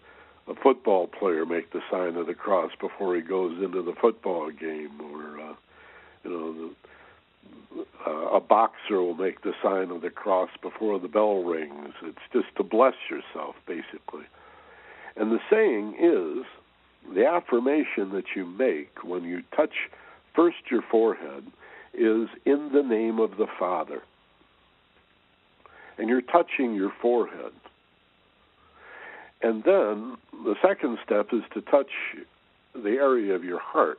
[0.51, 4.51] a football player make the sign of the cross before he goes into the football
[4.51, 5.55] game, or uh,
[6.25, 11.09] you know, the, uh, a boxer will make the sign of the cross before the
[11.09, 11.93] bell rings.
[12.03, 14.25] It's just to bless yourself, basically.
[15.17, 16.47] And the saying is
[17.15, 19.73] the affirmation that you make when you touch
[20.35, 21.45] first your forehead
[21.95, 24.03] is in the name of the Father.
[25.99, 27.53] And you're touching your forehead.
[29.43, 31.91] And then the second step is to touch
[32.75, 33.99] the area of your heart,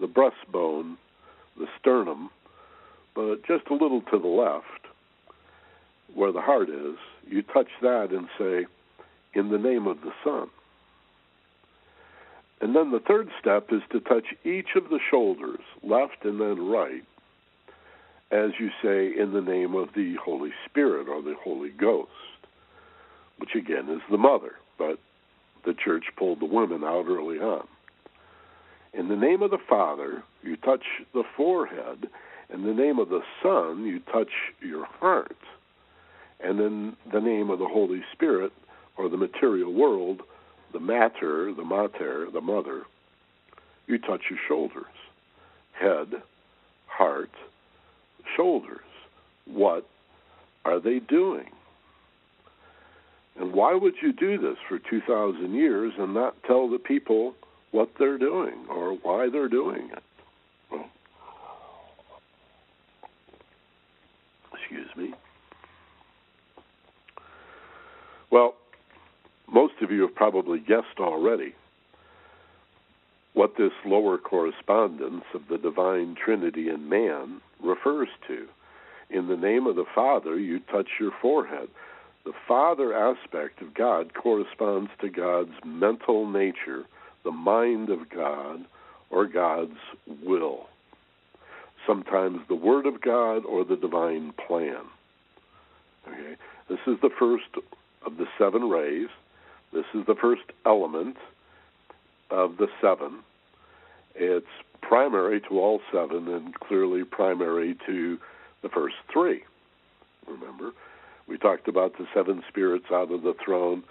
[0.00, 0.96] the breastbone,
[1.56, 2.30] the sternum,
[3.14, 4.66] but just a little to the left,
[6.14, 6.96] where the heart is.
[7.26, 8.66] You touch that and say,
[9.34, 10.48] in the name of the Son.
[12.64, 16.66] And then the third step is to touch each of the shoulders, left and then
[16.66, 17.04] right,
[18.32, 22.10] as you say, in the name of the Holy Spirit or the Holy Ghost
[23.38, 24.98] which again is the mother, but
[25.64, 27.66] the church pulled the women out early on.
[28.92, 32.08] In the name of the Father, you touch the forehead.
[32.52, 35.36] In the name of the Son, you touch your heart.
[36.40, 38.52] And in the name of the Holy Spirit,
[38.96, 40.22] or the material world,
[40.74, 42.82] the mater, the mater, the mother,
[43.86, 44.84] you touch your shoulders.
[45.72, 46.20] Head,
[46.86, 47.30] heart,
[48.36, 48.80] shoulders.
[49.46, 49.86] What
[50.64, 51.46] are they doing?
[53.38, 57.34] And why would you do this for 2,000 years and not tell the people
[57.70, 60.02] what they're doing or why they're doing it?
[60.70, 60.86] Well,
[64.52, 65.14] excuse me.
[68.30, 68.54] Well,
[69.54, 71.54] most of you have probably guessed already
[73.34, 78.48] what this lower correspondence of the divine Trinity in man refers to.
[79.10, 81.68] In the name of the Father, you touch your forehead.
[82.24, 86.82] The Father aspect of God corresponds to God's mental nature,
[87.22, 88.64] the mind of God,
[89.10, 89.78] or God's
[90.24, 90.66] will.
[91.86, 94.82] Sometimes the Word of God or the divine plan.
[96.08, 96.34] Okay?
[96.68, 97.44] This is the first
[98.04, 99.08] of the seven rays.
[99.74, 101.16] This is the first element
[102.30, 103.18] of the seven.
[104.14, 104.46] It's
[104.80, 108.18] primary to all seven and clearly primary to
[108.62, 109.42] the first three.
[110.28, 110.70] Remember,
[111.26, 113.82] we talked about the seven spirits out of the throne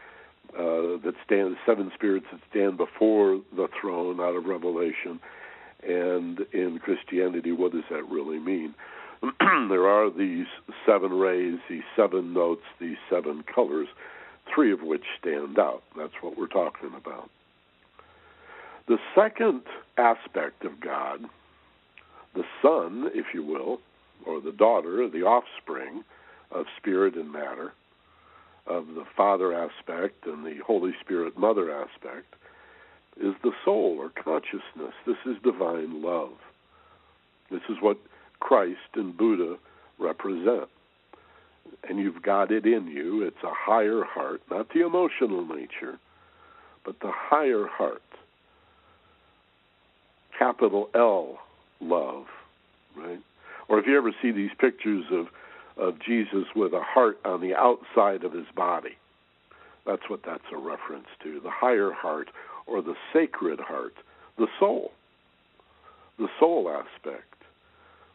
[0.57, 5.19] uh, that stand, seven spirits that stand before the throne out of Revelation.
[5.85, 8.73] And in Christianity, what does that really mean?
[9.41, 10.47] there are these
[10.85, 13.89] seven rays, these seven notes, these seven colors,
[14.53, 15.83] three of which stand out.
[15.97, 17.29] That's what we're talking about.
[18.87, 19.61] The second
[19.97, 21.25] aspect of God,
[22.35, 23.79] the Son, if you will,
[24.25, 26.03] or the daughter, the offspring
[26.51, 27.73] of spirit and matter,
[28.65, 32.35] of the Father aspect and the Holy Spirit Mother aspect,
[33.19, 34.93] is the soul or consciousness.
[35.05, 36.33] This is divine love.
[37.51, 37.97] This is what
[38.39, 39.57] Christ and Buddha
[39.99, 40.69] represent.
[41.87, 43.23] And you've got it in you.
[43.23, 45.99] It's a higher heart, not the emotional nature,
[46.85, 48.01] but the higher heart
[50.37, 51.39] capital L
[51.79, 52.25] love,
[52.97, 53.19] right?
[53.67, 55.27] Or if you ever see these pictures of
[55.75, 58.95] of Jesus with a heart on the outside of his body,
[59.87, 61.39] that's what that's a reference to.
[61.39, 62.29] The higher heart
[62.67, 63.95] or the sacred heart,
[64.37, 64.91] the soul,
[66.19, 67.23] the soul aspect.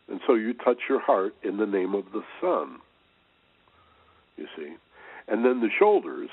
[0.08, 2.78] And so you touch your heart in the name of the Son,
[4.38, 4.74] you see.
[5.26, 6.30] And then the shoulders,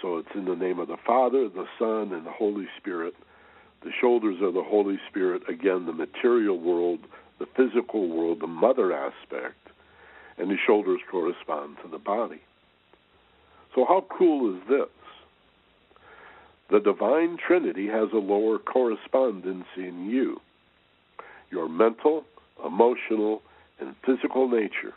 [0.00, 3.14] so it's in the name of the Father, the Son, and the Holy Spirit
[3.86, 7.00] the shoulders are the Holy Spirit, again, the material world,
[7.38, 9.68] the physical world, the mother aspect,
[10.38, 12.40] and the shoulders correspond to the body.
[13.76, 14.88] So, how cool is this?
[16.68, 20.40] The Divine Trinity has a lower correspondence in you.
[21.52, 22.24] Your mental,
[22.64, 23.42] emotional,
[23.78, 24.94] and physical nature,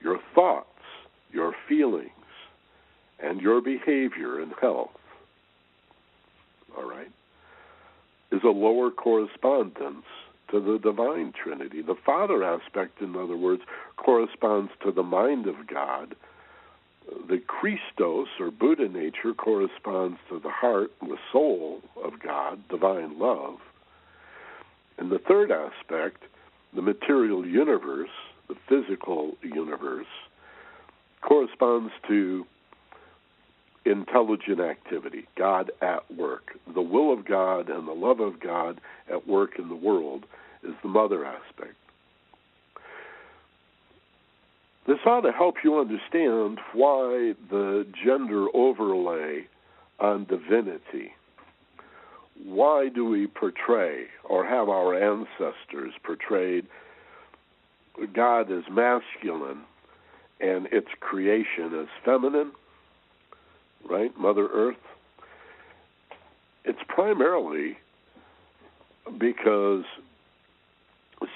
[0.00, 0.66] your thoughts,
[1.32, 2.10] your feelings,
[3.18, 4.90] and your behavior and health.
[6.76, 7.10] All right?
[8.30, 10.04] is a lower correspondence
[10.50, 11.82] to the divine Trinity.
[11.82, 13.62] The Father aspect, in other words,
[13.96, 16.14] corresponds to the mind of God.
[17.28, 23.18] The Christos, or Buddha nature, corresponds to the heart, and the soul of God, divine
[23.18, 23.56] love.
[24.98, 26.22] And the third aspect,
[26.74, 28.10] the material universe,
[28.48, 30.06] the physical universe,
[31.20, 32.46] corresponds to
[33.84, 36.58] intelligent activity, God at work.
[36.72, 38.80] The will of God and the love of God
[39.10, 40.24] at work in the world
[40.62, 41.74] is the mother aspect.
[44.86, 49.46] This ought to help you understand why the gender overlay
[50.00, 51.12] on divinity.
[52.42, 56.66] Why do we portray, or have our ancestors portrayed,
[58.06, 59.62] God is masculine
[60.40, 62.52] and its creation is feminine?
[63.88, 64.16] right?
[64.18, 64.76] Mother Earth.
[66.64, 67.78] It's primarily
[69.18, 69.84] because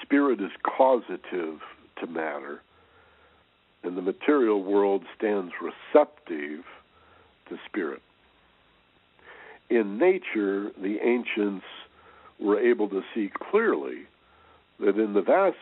[0.01, 1.59] spirit is causative
[1.99, 2.61] to matter,
[3.83, 6.63] and the material world stands receptive
[7.49, 8.01] to spirit.
[9.69, 11.65] In nature, the ancients
[12.39, 14.03] were able to see clearly
[14.79, 15.57] that in the vast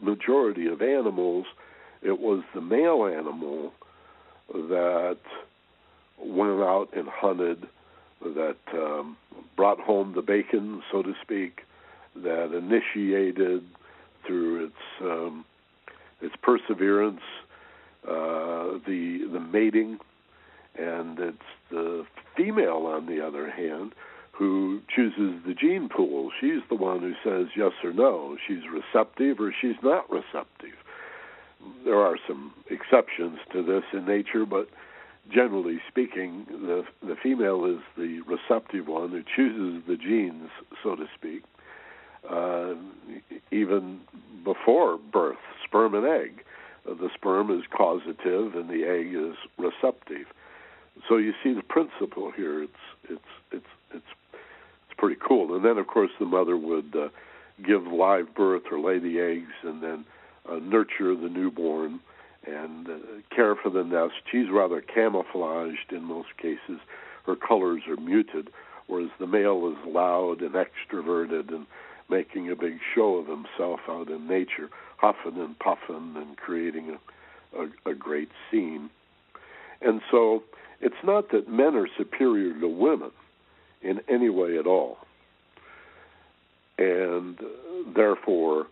[0.00, 1.46] majority of animals,
[2.02, 3.72] it was the male animal
[4.52, 5.18] that
[6.18, 7.68] went out and hunted,
[8.22, 9.16] that um,
[9.56, 11.62] brought home the bacon, so to speak,
[12.16, 13.62] that initiated
[14.26, 15.44] through its um,
[16.20, 17.20] its perseverance
[18.06, 19.98] uh, the the mating,
[20.76, 21.38] and it's
[21.70, 22.04] the
[22.36, 23.92] female, on the other hand,
[24.38, 26.30] who chooses the gene pool.
[26.40, 28.36] She's the one who says yes or no.
[28.46, 30.76] She's receptive or she's not receptive.
[31.84, 34.68] There are some exceptions to this in nature, but
[35.32, 40.50] generally speaking, the the female is the receptive one who chooses the genes,
[40.82, 41.42] so to speak,
[42.30, 42.74] uh,
[43.50, 44.00] even
[44.44, 46.44] before birth, sperm and egg.
[46.88, 50.26] uh, the sperm is causative and the egg is receptive.
[51.08, 52.62] So you see the principle here.
[52.62, 52.72] It's
[53.08, 54.14] it's it's it's it's
[54.98, 55.54] pretty cool.
[55.54, 57.08] And then of course the mother would uh,
[57.64, 60.04] give live birth or lay the eggs and then
[60.50, 62.00] uh, nurture the newborn
[62.46, 62.96] and uh,
[63.34, 64.14] care for the nest.
[64.30, 66.80] She's rather camouflaged in most cases.
[67.26, 68.50] Her colors are muted,
[68.86, 71.66] whereas the male is loud and extroverted and
[72.08, 76.96] making a big show of himself out in nature, huffing and puffing and creating
[77.54, 78.88] a, a, a great scene.
[79.82, 80.42] And so
[80.80, 83.10] it's not that men are superior to women
[83.82, 84.98] in any way at all.
[86.78, 87.38] And
[87.94, 88.66] therefore,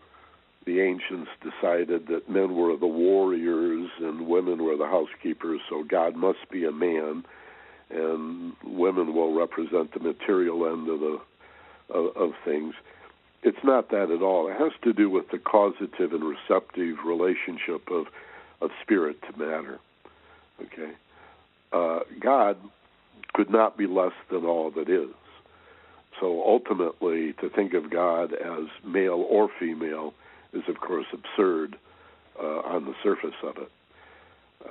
[0.65, 6.15] the ancients decided that men were the warriors and women were the housekeepers, so God
[6.15, 7.25] must be a man,
[7.89, 11.19] and women will represent the material end of the
[11.89, 12.75] of, of things.
[13.43, 14.49] It's not that at all.
[14.49, 18.07] It has to do with the causative and receptive relationship of
[18.61, 19.79] of spirit to matter.
[20.61, 20.91] Okay,
[21.71, 22.57] uh, God
[23.33, 25.13] could not be less than all that is.
[26.19, 30.13] So ultimately, to think of God as male or female
[30.53, 31.77] is, of course, absurd
[32.41, 33.71] uh, on the surface of it.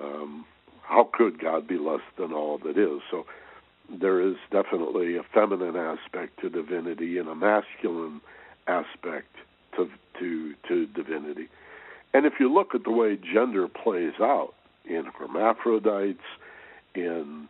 [0.03, 0.45] Um,
[0.83, 3.01] how could God be less than all that is?
[3.11, 3.27] So
[3.89, 8.21] there is definitely a feminine aspect to divinity and a masculine
[8.67, 9.35] aspect
[9.77, 9.89] to
[10.19, 11.49] to to divinity.
[12.13, 16.25] And if you look at the way gender plays out in hermaphrodites,
[16.95, 17.49] in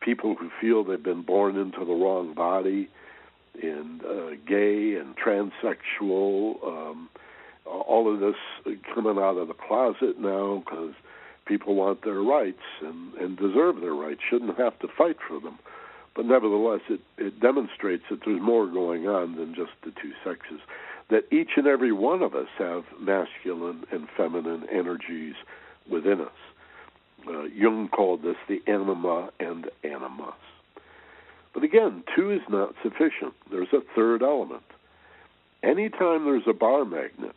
[0.00, 2.88] people who feel they've been born into the wrong body,
[3.60, 7.08] in uh, gay and transsexual, um,
[7.66, 10.94] all of this coming out of the closet now because
[11.46, 15.58] people want their rights and, and deserve their rights, shouldn't have to fight for them.
[16.14, 20.60] But nevertheless, it, it demonstrates that there's more going on than just the two sexes.
[21.10, 25.34] That each and every one of us have masculine and feminine energies
[25.90, 26.28] within us.
[27.26, 30.34] Uh, Jung called this the anima and animus.
[31.52, 33.34] But again, two is not sufficient.
[33.50, 34.62] There's a third element.
[35.62, 37.34] Anytime there's a bar magnet,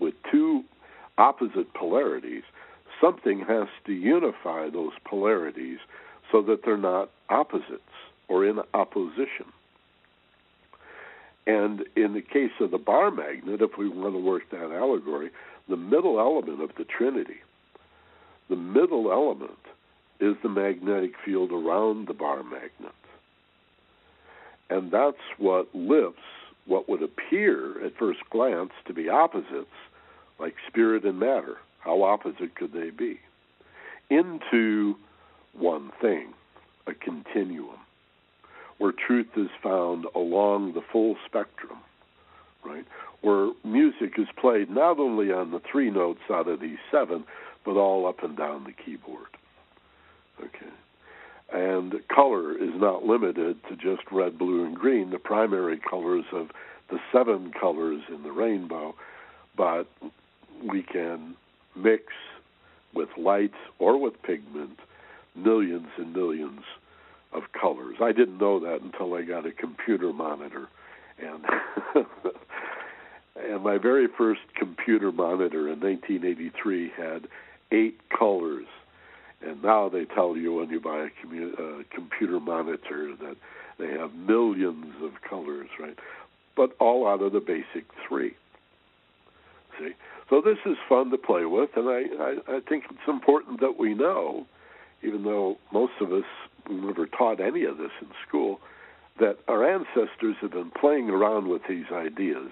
[0.00, 0.64] with two
[1.16, 2.42] opposite polarities,
[3.00, 5.78] something has to unify those polarities
[6.32, 7.82] so that they're not opposites
[8.28, 9.46] or in opposition.
[11.46, 15.30] And in the case of the bar magnet, if we want to work that allegory,
[15.68, 17.40] the middle element of the Trinity,
[18.48, 19.58] the middle element
[20.20, 22.92] is the magnetic field around the bar magnet.
[24.70, 26.20] And that's what lifts
[26.66, 29.66] what would appear at first glance to be opposites,
[30.38, 33.20] like spirit and matter, how opposite could they be,
[34.08, 34.96] into
[35.52, 36.32] one thing,
[36.86, 37.78] a continuum,
[38.78, 41.78] where truth is found along the full spectrum,
[42.64, 42.86] right?
[43.20, 47.24] Where music is played not only on the three notes out of these seven,
[47.64, 49.28] but all up and down the keyboard.
[50.40, 50.72] Okay.
[51.52, 56.48] And color is not limited to just red, blue, and green, the primary colors of
[56.90, 58.94] the seven colors in the rainbow,
[59.56, 59.86] but
[60.68, 61.36] we can
[61.76, 62.04] mix
[62.94, 64.78] with lights or with pigment
[65.34, 66.60] millions and millions
[67.32, 67.96] of colors.
[68.00, 70.68] I didn't know that until I got a computer monitor.
[71.18, 71.44] And
[73.36, 77.28] and my very first computer monitor in 1983 had
[77.74, 78.66] eight colors
[79.44, 83.36] and now they tell you when you buy a commu- uh, computer monitor that
[83.78, 85.98] they have millions of colors, right?
[86.56, 88.34] But all out of the basic three.
[89.78, 89.92] See?
[90.30, 93.78] So this is fun to play with, and I, I, I think it's important that
[93.78, 94.46] we know,
[95.02, 96.24] even though most of us
[96.70, 98.60] never taught any of this in school,
[99.20, 102.50] that our ancestors have been playing around with these ideas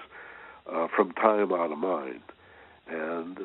[0.70, 2.20] uh, from time out of mind
[2.88, 3.38] and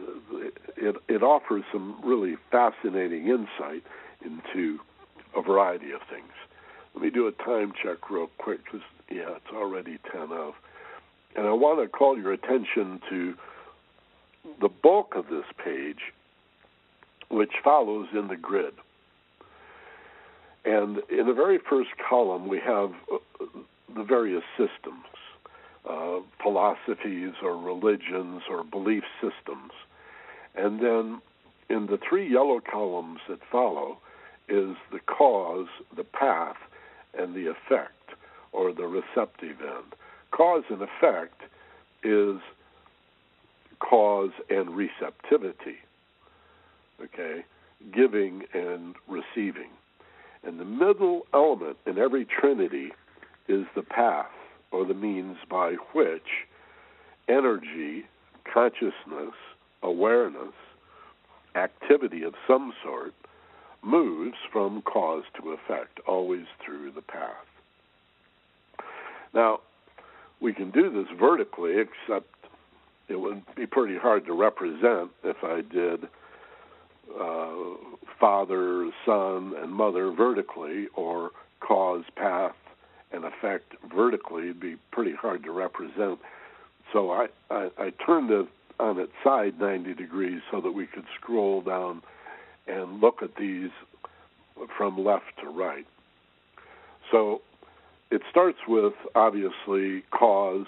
[0.76, 3.84] it, it offers some really fascinating insight
[4.24, 4.80] into
[5.36, 6.32] a variety of things.
[6.94, 10.56] Let me do a time check real quick because, yeah, it's already 10 of.
[11.36, 13.36] And I want to call your attention to
[14.60, 16.14] the bulk of this page,
[17.30, 18.74] which follows in the grid.
[20.66, 23.46] And in the very first column, we have uh,
[23.96, 25.06] the various systems
[25.90, 29.72] uh, philosophies or religions or belief systems.
[30.56, 31.22] And then
[31.70, 33.98] in the three yellow columns that follow
[34.50, 36.58] is the cause, the path,
[37.18, 37.92] and the effect,
[38.52, 39.94] or the receptive end.
[40.32, 41.42] Cause and effect
[42.04, 42.40] is
[43.80, 45.78] cause and receptivity,
[47.02, 47.44] okay?
[47.94, 49.70] Giving and receiving.
[50.44, 52.92] And the middle element in every trinity
[53.48, 54.32] is the path
[54.72, 56.46] or the means by which
[57.28, 58.06] energy,
[58.52, 59.36] consciousness,
[59.84, 60.54] awareness
[61.56, 63.14] activity of some sort
[63.82, 67.46] moves from cause to effect, always through the path.
[69.34, 69.60] Now,
[70.40, 72.28] we can do this vertically, except
[73.08, 76.08] it would be pretty hard to represent if I did
[77.20, 77.48] uh,
[78.20, 82.56] father, son, and mother vertically, or cause, path,
[83.12, 84.44] and effect vertically.
[84.44, 86.20] It'd be pretty hard to represent.
[86.94, 88.48] So I, I, I turned it
[88.80, 92.02] on its side 90 degrees so that we could scroll down
[92.68, 93.70] and look at these
[94.78, 95.86] from left to right.
[97.12, 97.42] So
[98.12, 100.66] it starts with obviously cause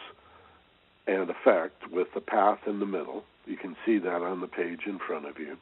[1.07, 3.23] and effect with the path in the middle.
[3.45, 5.57] You can see that on the page in front of you.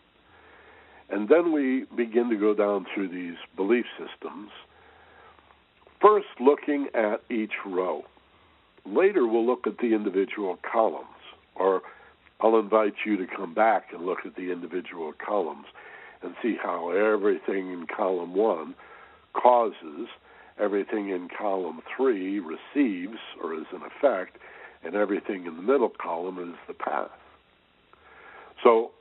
[1.09, 4.49] And then we begin to go down through these belief systems,
[6.01, 8.03] first looking at each row.
[8.85, 11.05] Later, we'll look at the individual columns,
[11.55, 11.81] or
[12.39, 15.65] I'll invite you to come back and look at the individual columns
[16.21, 18.75] and see how everything in column one
[19.33, 20.07] causes,
[20.59, 24.37] everything in column three receives or is an effect,
[24.83, 27.11] and everything in the middle column is the path.
[28.63, 28.91] So,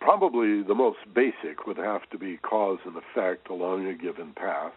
[0.00, 4.72] probably the most basic would have to be cause and effect along a given path,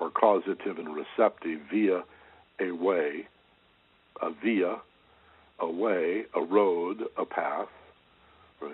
[0.00, 2.02] or causative and receptive via
[2.60, 3.26] a way,
[4.20, 4.76] a via,
[5.60, 7.68] a way, a road, a path.
[8.60, 8.72] Right.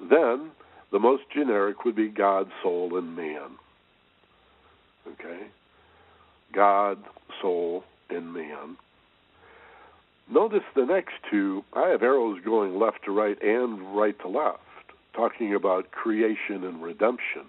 [0.00, 0.50] Then
[0.92, 3.58] the most generic would be God, soul, and man.
[5.06, 5.46] Okay?
[6.52, 6.98] God,
[7.40, 8.76] soul, and man.
[10.28, 14.60] Notice the next two, I have arrows going left to right and right to left,
[15.14, 17.46] talking about creation and redemption.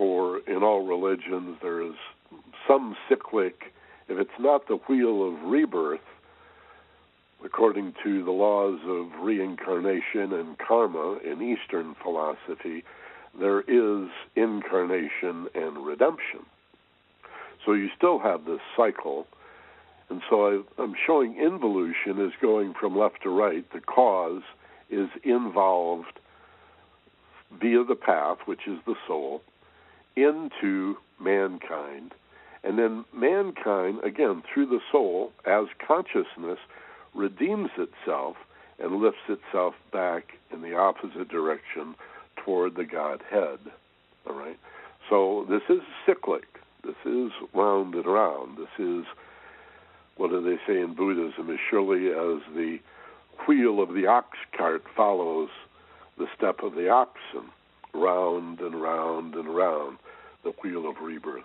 [0.00, 1.92] For in all religions, there is
[2.66, 3.64] some cyclic,
[4.08, 6.00] if it's not the wheel of rebirth,
[7.44, 12.82] according to the laws of reincarnation and karma in Eastern philosophy,
[13.38, 16.46] there is incarnation and redemption.
[17.66, 19.26] So you still have this cycle.
[20.08, 23.70] And so I, am showing involution is going from left to right.
[23.70, 24.44] The cause
[24.88, 26.18] is involved
[27.60, 29.42] via the path, which is the soul,
[30.16, 32.12] into mankind.
[32.62, 36.58] And then mankind, again, through the soul, as consciousness,
[37.14, 38.36] redeems itself
[38.78, 41.94] and lifts itself back in the opposite direction
[42.36, 43.58] toward the Godhead.
[44.26, 44.58] All right?
[45.08, 46.44] So this is cyclic.
[46.84, 48.58] This is round and round.
[48.58, 49.04] This is,
[50.16, 52.78] what do they say in Buddhism, as surely as the
[53.46, 55.48] wheel of the ox cart follows
[56.18, 57.50] the step of the oxen,
[57.92, 59.98] round and round and round,
[60.44, 61.44] the wheel of rebirth.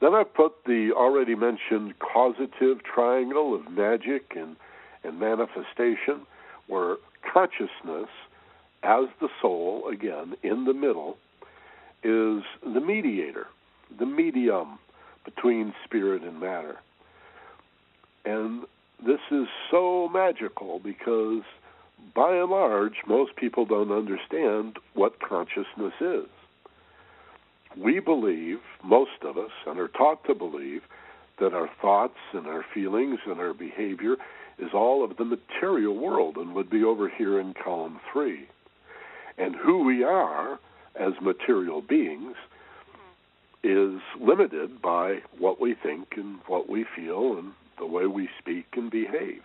[0.00, 4.56] Then I put the already mentioned causative triangle of magic and,
[5.02, 6.26] and manifestation,
[6.66, 6.96] where
[7.32, 8.08] consciousness,
[8.82, 11.16] as the soul, again, in the middle,
[12.02, 13.46] is the mediator,
[13.98, 14.78] the medium
[15.24, 16.76] between spirit and matter.
[18.24, 18.64] And
[19.04, 21.42] this is so magical because,
[22.14, 26.26] by and large, most people don't understand what consciousness is
[27.76, 30.82] we believe, most of us, and are taught to believe,
[31.38, 34.16] that our thoughts and our feelings and our behavior
[34.58, 38.48] is all of the material world and would be over here in column three.
[39.36, 40.58] And who we are
[40.98, 42.36] as material beings
[43.62, 48.66] is limited by what we think and what we feel and the way we speak
[48.76, 49.42] and behave.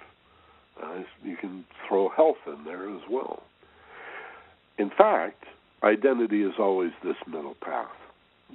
[0.81, 3.43] Uh, you can throw health in there as well.
[4.77, 5.45] In fact,
[5.83, 7.89] identity is always this middle path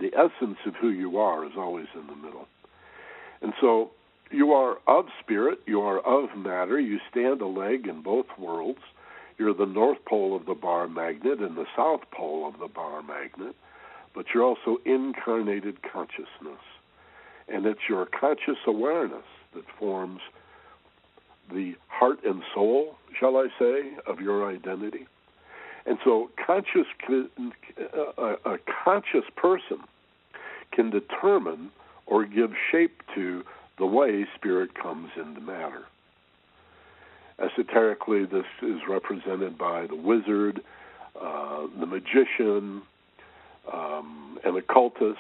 [0.00, 2.46] the essence of who you are is always in the middle.
[3.40, 3.90] And so
[4.30, 8.80] you are of spirit, you are of matter, you stand a leg in both worlds.
[9.38, 13.02] You're the north pole of the bar magnet and the south pole of the bar
[13.02, 13.54] magnet,
[14.14, 16.62] but you're also incarnated consciousness.
[17.48, 20.20] And it's your conscious awareness that forms
[21.52, 25.06] the heart and soul, shall I say, of your identity.
[25.86, 26.86] And so, conscious,
[28.18, 29.78] a, a conscious person
[30.72, 31.70] can determine
[32.06, 33.44] or give shape to
[33.78, 35.84] the way spirit comes into matter.
[37.38, 40.62] Esoterically, this is represented by the wizard,
[41.20, 42.82] uh, the magician,
[43.72, 45.18] um, an occultist,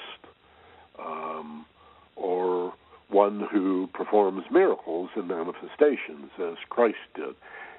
[0.98, 1.66] um,
[2.16, 2.72] or
[3.08, 7.34] one who performs miracles and manifestations, as Christ did.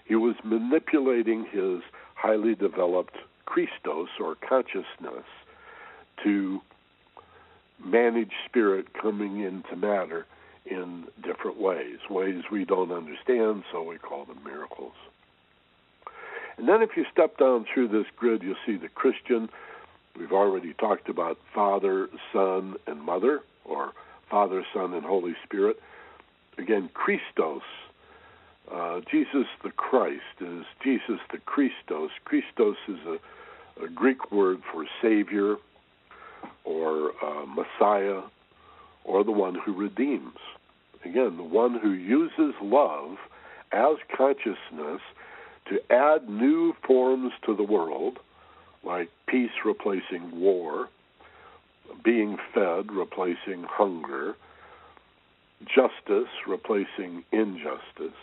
[0.05, 1.81] He was manipulating his
[2.15, 3.15] highly developed
[3.45, 5.25] Christos or consciousness
[6.23, 6.61] to
[7.83, 10.25] manage spirit coming into matter
[10.65, 14.93] in different ways, ways we don't understand, so we call them miracles.
[16.57, 19.49] And then if you step down through this grid, you'll see the Christian.
[20.17, 23.93] We've already talked about Father, Son, and Mother, or
[24.29, 25.77] Father, Son, and Holy Spirit.
[26.57, 27.61] Again, Christos.
[28.71, 32.11] Uh, Jesus the Christ is Jesus the Christos.
[32.25, 35.55] Christos is a, a Greek word for Savior
[36.65, 38.23] or uh, Messiah
[39.05, 40.35] or the one who redeems.
[41.05, 43.15] Again, the one who uses love
[43.71, 45.01] as consciousness
[45.69, 48.19] to add new forms to the world,
[48.83, 50.89] like peace replacing war,
[52.03, 54.35] being fed replacing hunger,
[55.65, 58.17] justice replacing injustice.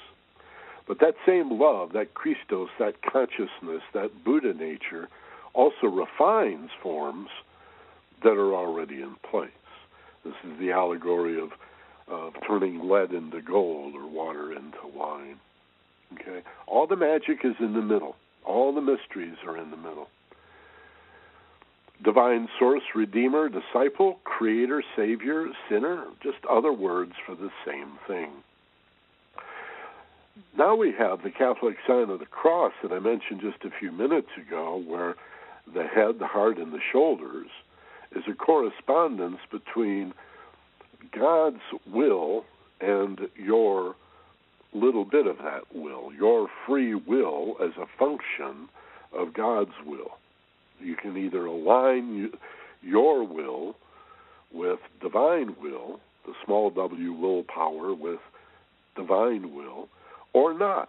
[0.87, 5.09] But that same love, that Christos, that consciousness, that Buddha nature,
[5.55, 7.29] also refines forms
[8.23, 9.51] that are already in place.
[10.25, 11.51] This is the allegory of,
[12.09, 15.39] of turning lead into gold or water into wine.
[16.15, 16.43] Okay?
[16.67, 18.17] All the magic is in the middle.
[18.45, 20.09] All the mysteries are in the middle.
[22.05, 28.31] Divine source, redeemer, disciple, creator, savior, sinner, just other words for the same thing.
[30.57, 33.91] Now we have the Catholic sign of the cross that I mentioned just a few
[33.91, 35.15] minutes ago, where
[35.73, 37.49] the head, the heart, and the shoulders
[38.15, 40.13] is a correspondence between
[41.11, 42.45] God's will
[42.81, 43.95] and your
[44.75, 48.69] little bit of that will, your free will as a function
[49.13, 50.19] of God's will.
[50.81, 52.33] You can either align
[52.83, 53.77] your will
[54.53, 58.21] with divine will, the small w willpower with
[58.97, 59.89] divine will,
[60.33, 60.89] or not.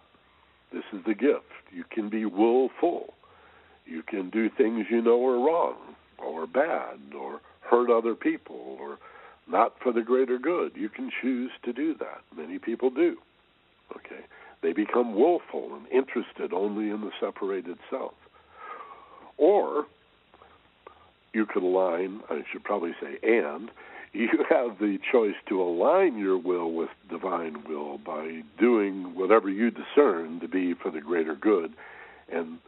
[0.72, 1.44] This is the gift.
[1.72, 3.14] You can be willful.
[3.84, 5.76] You can do things you know are wrong
[6.18, 8.98] or bad or hurt other people or
[9.48, 10.72] not for the greater good.
[10.74, 12.20] You can choose to do that.
[12.36, 13.16] Many people do.
[13.96, 14.24] Okay?
[14.62, 18.14] They become willful and interested only in the separated self.
[19.38, 19.86] Or
[21.32, 23.70] you could align, I should probably say and,
[24.12, 29.70] you have the choice to align your will with divine will by doing whatever you
[29.70, 31.72] discern to be for the greater good
[32.32, 32.58] and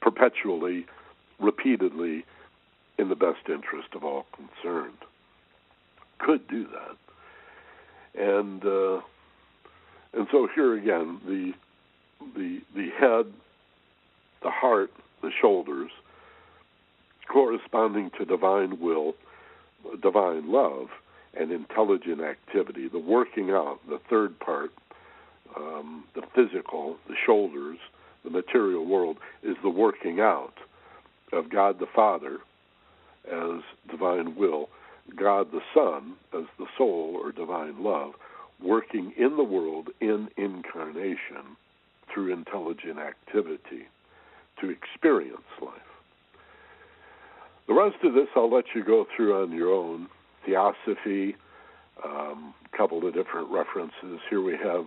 [0.00, 0.86] perpetually,
[1.40, 2.24] repeatedly,
[2.98, 4.96] in the best interest of all concerned.
[6.18, 6.96] Could do that.
[8.18, 9.02] And uh,
[10.14, 11.52] and so here again, the
[12.34, 13.26] the the head,
[14.42, 14.90] the heart,
[15.26, 15.90] the shoulders,
[17.28, 19.14] corresponding to divine will,
[20.00, 20.86] divine love,
[21.34, 22.86] and intelligent activity.
[22.88, 24.70] The working out, the third part,
[25.56, 27.78] um, the physical, the shoulders,
[28.22, 30.54] the material world, is the working out
[31.32, 32.38] of God the Father
[33.26, 34.68] as divine will,
[35.16, 38.12] God the Son as the soul or divine love,
[38.62, 41.56] working in the world in incarnation
[42.12, 43.88] through intelligent activity
[44.60, 45.72] to experience life.
[47.66, 50.08] The rest of this I'll let you go through on your own.
[50.44, 51.34] Theosophy,
[52.02, 54.20] a um, couple of different references.
[54.30, 54.86] Here we have,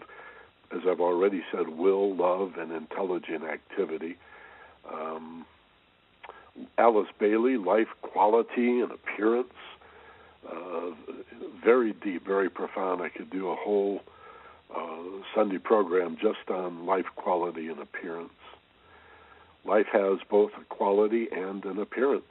[0.72, 4.16] as I've already said, will, love, and intelligent activity.
[4.90, 5.46] Um,
[6.78, 9.54] Alice Bailey, life quality and appearance.
[10.50, 10.92] Uh,
[11.64, 13.02] very deep, very profound.
[13.02, 14.02] I could do a whole
[14.76, 14.98] uh,
[15.36, 18.32] Sunday program just on life quality and appearance.
[19.66, 22.24] Life has both a quality and an appearance,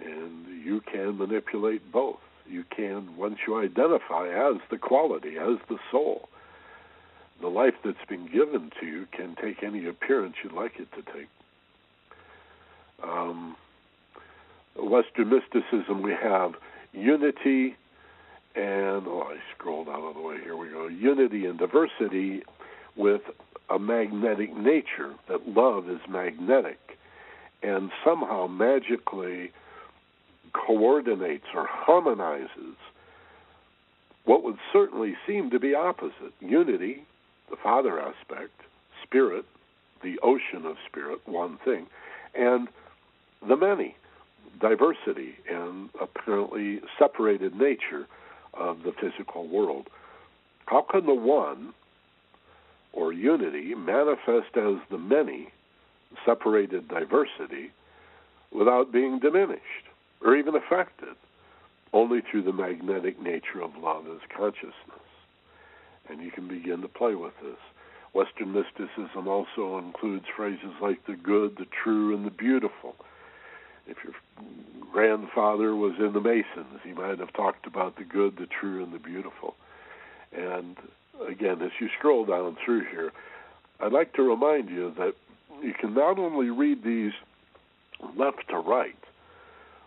[0.00, 2.18] and you can manipulate both.
[2.48, 6.28] You can, once you identify as the quality, as the soul,
[7.40, 11.02] the life that's been given to you can take any appearance you'd like it to
[11.12, 11.28] take.
[13.02, 13.56] Um,
[14.76, 16.54] Western mysticism, we have
[16.92, 17.76] unity
[18.54, 20.38] and, oh, I scrolled out of the way.
[20.42, 20.86] Here we go.
[20.86, 22.42] Unity and diversity
[22.96, 23.22] with
[23.70, 26.78] a magnetic nature, that love is magnetic
[27.62, 29.52] and somehow magically
[30.52, 32.76] coordinates or harmonizes
[34.24, 37.04] what would certainly seem to be opposite unity,
[37.50, 38.52] the Father aspect,
[39.02, 39.44] spirit,
[40.02, 41.86] the ocean of spirit, one thing,
[42.34, 42.68] and
[43.46, 43.96] the many,
[44.60, 48.06] diversity and apparently separated nature
[48.54, 49.88] of the physical world.
[50.66, 51.74] How can the one
[52.92, 55.48] or unity manifest as the many,
[56.24, 57.70] separated diversity,
[58.52, 59.86] without being diminished
[60.24, 61.16] or even affected?
[61.92, 64.72] Only through the magnetic nature of love as consciousness.
[66.08, 67.58] And you can begin to play with this.
[68.14, 72.94] Western mysticism also includes phrases like the good, the true, and the beautiful
[73.86, 74.14] if your
[74.92, 78.92] grandfather was in the Masons, he might have talked about the good, the true, and
[78.92, 79.54] the beautiful.
[80.32, 80.76] And
[81.28, 83.12] again, as you scroll down through here,
[83.80, 85.14] I'd like to remind you that
[85.62, 87.12] you can not only read these
[88.16, 88.96] left to right,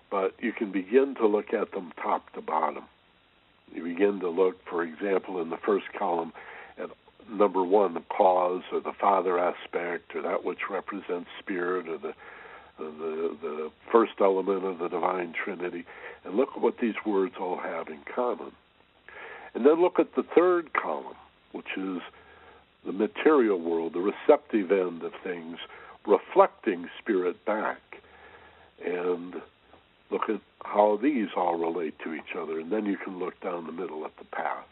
[0.09, 2.83] but you can begin to look at them top to bottom.
[3.73, 6.33] You begin to look, for example, in the first column
[6.77, 6.89] at
[7.29, 12.13] number one, the cause or the father aspect or that which represents spirit or the
[12.77, 15.85] the the first element of the divine trinity
[16.25, 18.51] and look at what these words all have in common
[19.55, 21.15] and then look at the third column
[21.51, 21.99] which is
[22.85, 25.57] the material world the receptive end of things
[26.05, 27.79] reflecting spirit back.
[28.85, 29.35] And
[30.11, 32.59] look at how these all relate to each other.
[32.59, 34.65] And then you can look down the middle at the path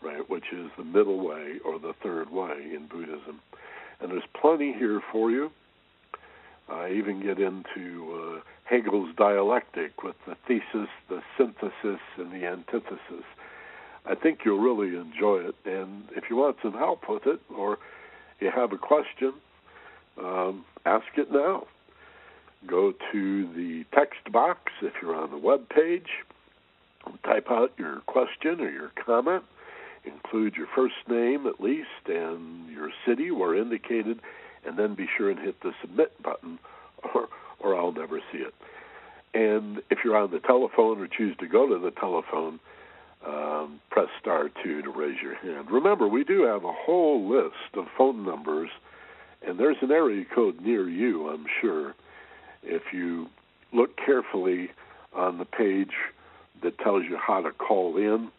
[0.00, 3.40] right which is the middle way or the third way in buddhism.
[4.00, 5.50] And there's plenty here for you.
[6.68, 13.24] I even get into uh, Hegel's dialectic with the thesis, the synthesis, and the antithesis.
[14.06, 15.54] I think you'll really enjoy it.
[15.64, 17.78] And if you want some help with it, or
[18.40, 19.34] you have a question,
[20.18, 21.66] um, ask it now.
[22.66, 26.08] Go to the text box if you're on the web page.
[27.24, 29.44] Type out your question or your comment.
[30.04, 34.20] Include your first name at least and your city where indicated
[34.64, 36.58] and then be sure and hit the submit button,
[37.14, 37.28] or
[37.60, 38.54] or I'll never see it.
[39.34, 42.60] And if you're on the telephone or choose to go to the telephone,
[43.28, 45.70] um, press star two to raise your hand.
[45.70, 48.70] Remember, we do have a whole list of phone numbers,
[49.46, 51.94] and there's an area code near you, I'm sure.
[52.62, 53.28] If you
[53.72, 54.70] look carefully
[55.12, 55.92] on the page
[56.62, 58.30] that tells you how to call in,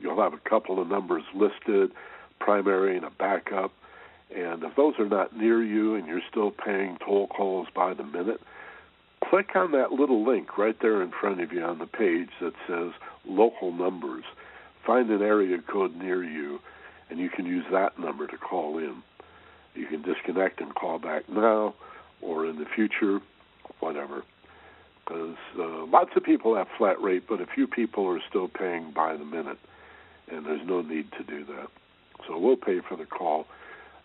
[0.00, 1.92] you'll have a couple of numbers listed,
[2.40, 3.72] primary and a backup.
[4.34, 8.02] And if those are not near you and you're still paying toll calls by the
[8.02, 8.40] minute,
[9.28, 12.54] click on that little link right there in front of you on the page that
[12.66, 12.92] says
[13.26, 14.24] local numbers.
[14.86, 16.60] Find an area code near you,
[17.10, 19.02] and you can use that number to call in.
[19.74, 21.74] You can disconnect and call back now
[22.20, 23.20] or in the future,
[23.80, 24.22] whatever.
[25.04, 28.92] Because uh, lots of people have flat rate, but a few people are still paying
[28.92, 29.58] by the minute,
[30.30, 31.68] and there's no need to do that.
[32.26, 33.46] So we'll pay for the call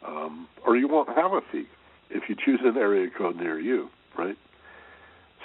[0.05, 1.67] um, or you won't have a fee
[2.09, 4.37] if you choose an area code near you, right?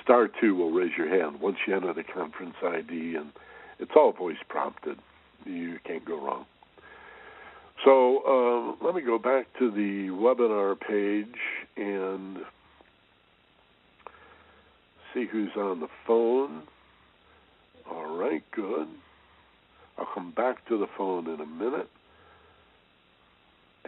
[0.03, 3.33] Star two will raise your hand once you enter the conference ID, and
[3.79, 4.99] it's all voice prompted.
[5.45, 6.47] You can't go wrong.
[7.85, 11.35] So uh, let me go back to the webinar page
[11.77, 12.39] and
[15.12, 16.62] see who's on the phone.
[17.91, 18.89] All right, good.
[19.99, 21.89] I'll come back to the phone in a minute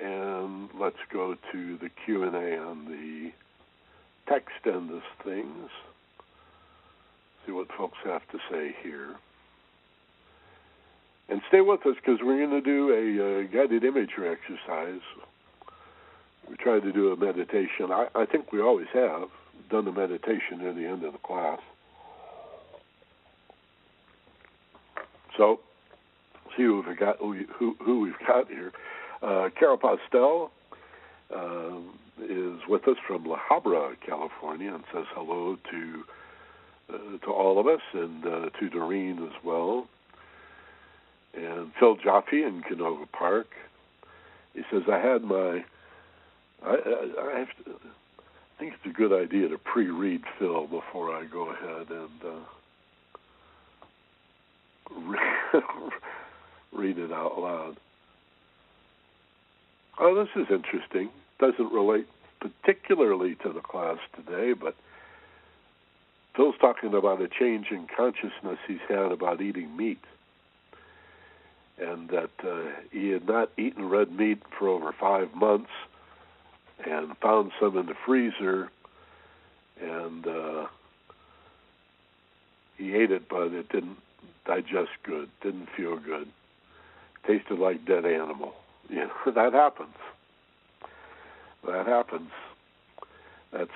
[0.01, 3.33] and let's go to the Q&A on the
[4.29, 5.71] text end of things.
[7.45, 9.17] See what folks have to say here.
[11.29, 15.01] And stay with us because we're going to do a uh, guided imagery exercise.
[16.49, 17.91] We try to do a meditation.
[17.91, 19.29] I, I think we always have
[19.69, 21.59] done the meditation near the end of the class.
[25.37, 25.61] So,
[26.57, 28.73] see who we've got, who, who we've got here.
[29.21, 30.51] Uh, Carol Postel
[31.35, 31.79] uh,
[32.23, 36.05] is with us from La Habra, California, and says hello to
[36.89, 39.89] uh, to all of us and uh, to Doreen as well.
[41.37, 43.49] And Phil Jaffe in Canoga Park.
[44.55, 45.65] He says, I had my.
[46.65, 51.15] I, I, I have to, I think it's a good idea to pre-read Phil before
[51.15, 52.41] I go ahead and uh,
[56.73, 57.77] read it out loud.
[59.99, 61.11] Oh, this is interesting.
[61.39, 62.07] Doesn't relate
[62.41, 64.75] particularly to the class today, but
[66.35, 70.01] Phil's talking about a change in consciousness he's had about eating meat.
[71.79, 75.71] And that uh, he had not eaten red meat for over five months
[76.85, 78.71] and found some in the freezer
[79.81, 80.67] and uh,
[82.77, 83.99] he ate it, but it didn't
[84.45, 86.29] digest good, didn't feel good,
[87.27, 88.55] tasted like dead animal.
[88.89, 89.97] You know, that happens.
[91.67, 92.31] That happens.
[93.51, 93.69] That's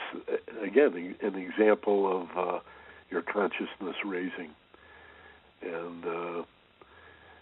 [0.63, 2.59] again an example of uh,
[3.11, 4.51] your consciousness raising,
[5.63, 6.43] and uh,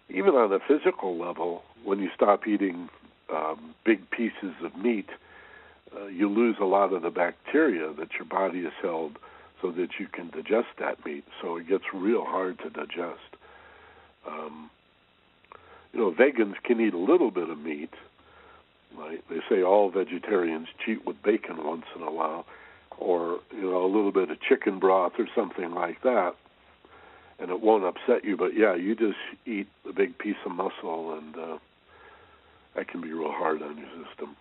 [0.09, 2.89] even on a physical level, when you stop eating
[3.33, 5.09] um, big pieces of meat,
[5.97, 9.19] uh, you lose a lot of the bacteria that your body has held
[9.61, 11.25] so that you can digest that meat.
[11.43, 13.37] So it gets real hard to digest.
[14.27, 14.71] Um,
[15.93, 17.93] you know, vegans can eat a little bit of meat.
[18.97, 19.23] Right?
[19.29, 22.47] They say all vegetarians cheat with bacon once in a while,
[22.97, 26.35] or you know, a little bit of chicken broth or something like that,
[27.39, 28.37] and it won't upset you.
[28.37, 31.59] But yeah, you just eat a big piece of muscle, and uh,
[32.75, 34.37] that can be real hard on your system.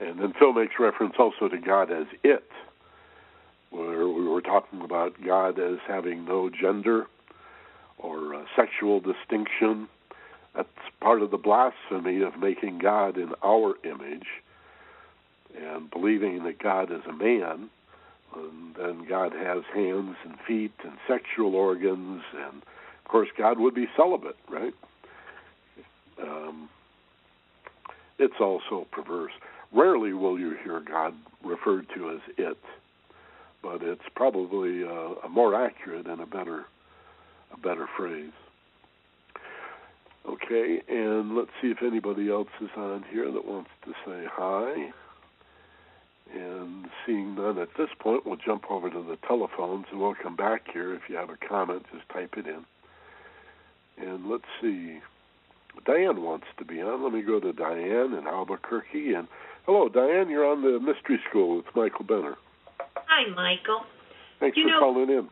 [0.00, 2.48] And then Phil makes reference also to God as it,
[3.70, 7.06] where we were talking about God as having no gender
[7.98, 9.88] or uh, sexual distinction.
[10.54, 10.68] That's
[11.00, 14.26] part of the blasphemy of making God in our image
[15.60, 17.70] and believing that God is a man.
[18.34, 23.74] And then God has hands and feet and sexual organs, and of course, God would
[23.74, 24.74] be celibate, right?
[26.22, 26.68] Um,
[28.18, 29.32] it's also perverse.
[29.72, 31.14] Rarely will you hear God
[31.44, 32.58] referred to as it,
[33.62, 36.64] but it's probably a, a more accurate and a better
[37.52, 38.32] a better phrase.
[40.28, 44.90] Okay, and let's see if anybody else is on here that wants to say hi.
[46.34, 50.36] And seeing none at this point, we'll jump over to the telephones and we'll come
[50.36, 50.94] back here.
[50.94, 52.64] If you have a comment, just type it in.
[53.96, 55.00] And let's see.
[55.86, 57.02] Diane wants to be on.
[57.02, 59.14] Let me go to Diane in Albuquerque.
[59.14, 59.28] And
[59.64, 60.28] hello, Diane.
[60.28, 62.36] You're on the Mystery School with Michael Benner.
[62.94, 63.84] Hi, Michael.
[64.40, 65.28] Thanks you for know, calling in.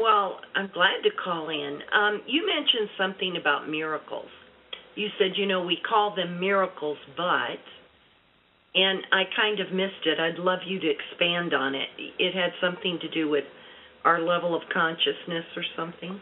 [0.00, 1.80] Well, I'm glad to call in.
[1.92, 4.28] Um, you mentioned something about miracles.
[4.96, 7.60] You said, you know, we call them miracles, but,
[8.74, 10.20] and I kind of missed it.
[10.20, 11.88] I'd love you to expand on it.
[12.18, 13.44] It had something to do with
[14.04, 16.20] our level of consciousness or something.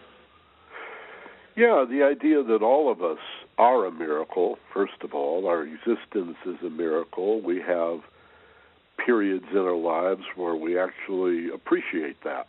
[1.56, 3.18] Yeah, the idea that all of us
[3.58, 7.42] are a miracle, first of all, our existence is a miracle.
[7.42, 8.00] We have
[9.04, 12.46] periods in our lives where we actually appreciate that,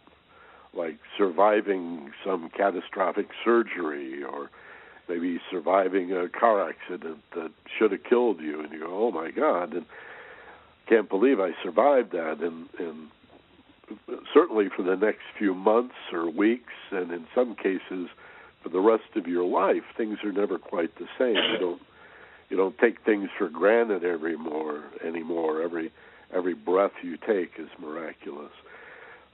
[0.73, 4.49] like surviving some catastrophic surgery or
[5.09, 9.31] maybe surviving a car accident that should have killed you, and you go, oh my
[9.31, 9.85] God, and
[10.87, 12.39] can't believe I survived that.
[12.39, 13.07] And, and
[14.33, 18.09] certainly for the next few months or weeks, and in some cases,
[18.63, 21.35] for the rest of your life, things are never quite the same.
[21.35, 21.81] You don't
[22.49, 25.61] you don't take things for granted every more anymore.
[25.61, 25.91] Every
[26.33, 28.51] every breath you take is miraculous.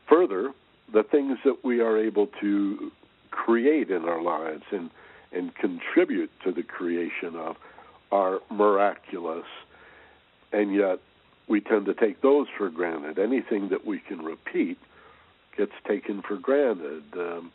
[0.07, 0.51] Further,
[0.93, 2.91] the things that we are able to
[3.31, 4.89] create in our lives and
[5.31, 7.57] and contribute to the creation of
[8.11, 9.45] are miraculous,
[10.51, 10.99] and yet
[11.47, 13.19] we tend to take those for granted.
[13.19, 14.77] Anything that we can repeat
[15.57, 17.03] gets taken for granted.
[17.17, 17.51] Um,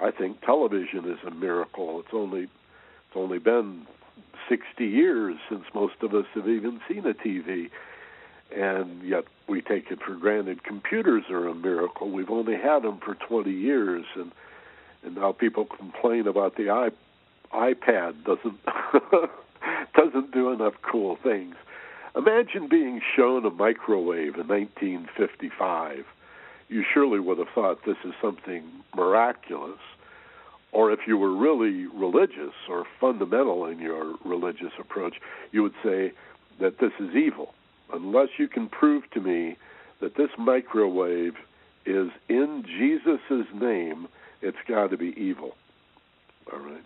[0.00, 2.00] I think television is a miracle.
[2.00, 3.86] It's only it's only been
[4.48, 7.70] 60 years since most of us have even seen a TV,
[8.54, 10.64] and yet we take it for granted.
[10.64, 12.10] Computers are a miracle.
[12.10, 14.32] We've only had them for 20 years, and
[15.04, 16.70] and now people complain about the
[17.54, 18.58] iPad doesn't
[19.94, 21.54] doesn't do enough cool things.
[22.16, 26.04] Imagine being shown a microwave in 1955
[26.68, 28.64] you surely would have thought this is something
[28.96, 29.78] miraculous.
[30.72, 35.16] Or if you were really religious or fundamental in your religious approach,
[35.52, 36.12] you would say
[36.60, 37.54] that this is evil.
[37.92, 39.56] Unless you can prove to me
[40.00, 41.34] that this microwave
[41.86, 44.08] is in Jesus' name,
[44.42, 45.52] it's got to be evil.
[46.52, 46.84] All right.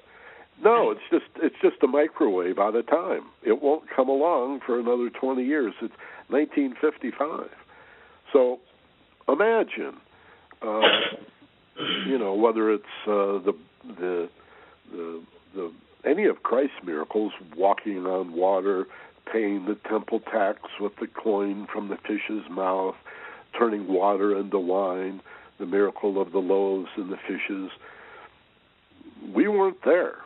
[0.62, 3.26] No, it's just it's just a microwave out of time.
[3.44, 5.72] It won't come along for another 20 years.
[5.80, 5.94] It's
[6.28, 7.48] 1955.
[8.32, 8.58] So
[9.28, 9.96] imagine,
[10.60, 10.80] uh,
[12.06, 13.52] you know, whether it's uh, the
[13.86, 14.28] the
[14.90, 15.22] the
[15.54, 15.72] the
[16.04, 18.86] any of Christ's miracles, walking on water,
[19.32, 22.96] paying the temple tax with the coin from the fish's mouth,
[23.56, 25.20] turning water into wine,
[25.58, 27.70] the miracle of the loaves and the fishes.
[29.34, 30.16] We weren't there.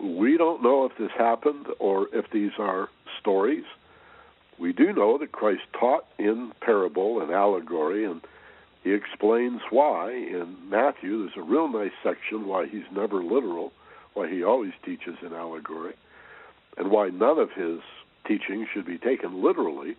[0.00, 2.88] We don't know if this happened or if these are
[3.20, 3.64] stories.
[4.58, 8.20] We do know that Christ taught in parable and allegory and
[8.86, 11.22] he explains why in Matthew.
[11.22, 13.72] There's a real nice section why he's never literal,
[14.14, 15.94] why he always teaches in allegory,
[16.78, 17.80] and why none of his
[18.28, 19.96] teaching should be taken literally.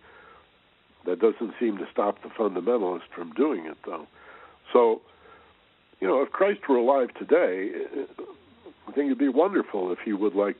[1.04, 4.06] That doesn't seem to stop the fundamentalist from doing it, though.
[4.72, 5.02] So,
[6.00, 7.70] you know, if Christ were alive today,
[8.88, 10.56] I think it'd be wonderful if he would, like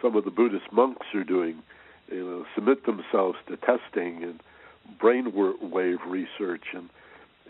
[0.00, 1.62] some of the Buddhist monks are doing,
[2.10, 4.40] you know, submit themselves to testing and
[4.98, 6.88] brainwave research and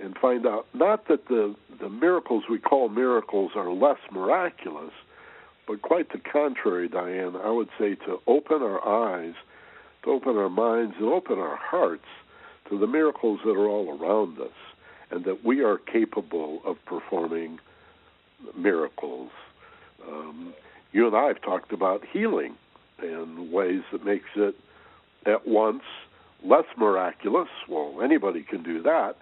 [0.01, 4.93] and find out not that the the miracles we call miracles are less miraculous,
[5.69, 7.37] but quite the contrary, Diane.
[7.37, 9.35] I would say to open our eyes,
[10.03, 12.07] to open our minds, and open our hearts
[12.69, 14.57] to the miracles that are all around us,
[15.13, 17.61] and that we are capable of performing
[18.57, 19.31] miracles.
[20.09, 20.55] Um,
[20.93, 22.55] you and I have talked about healing
[23.03, 24.55] in ways that makes it
[25.27, 25.83] at once
[26.45, 27.49] less miraculous.
[27.69, 29.17] Well, anybody can do that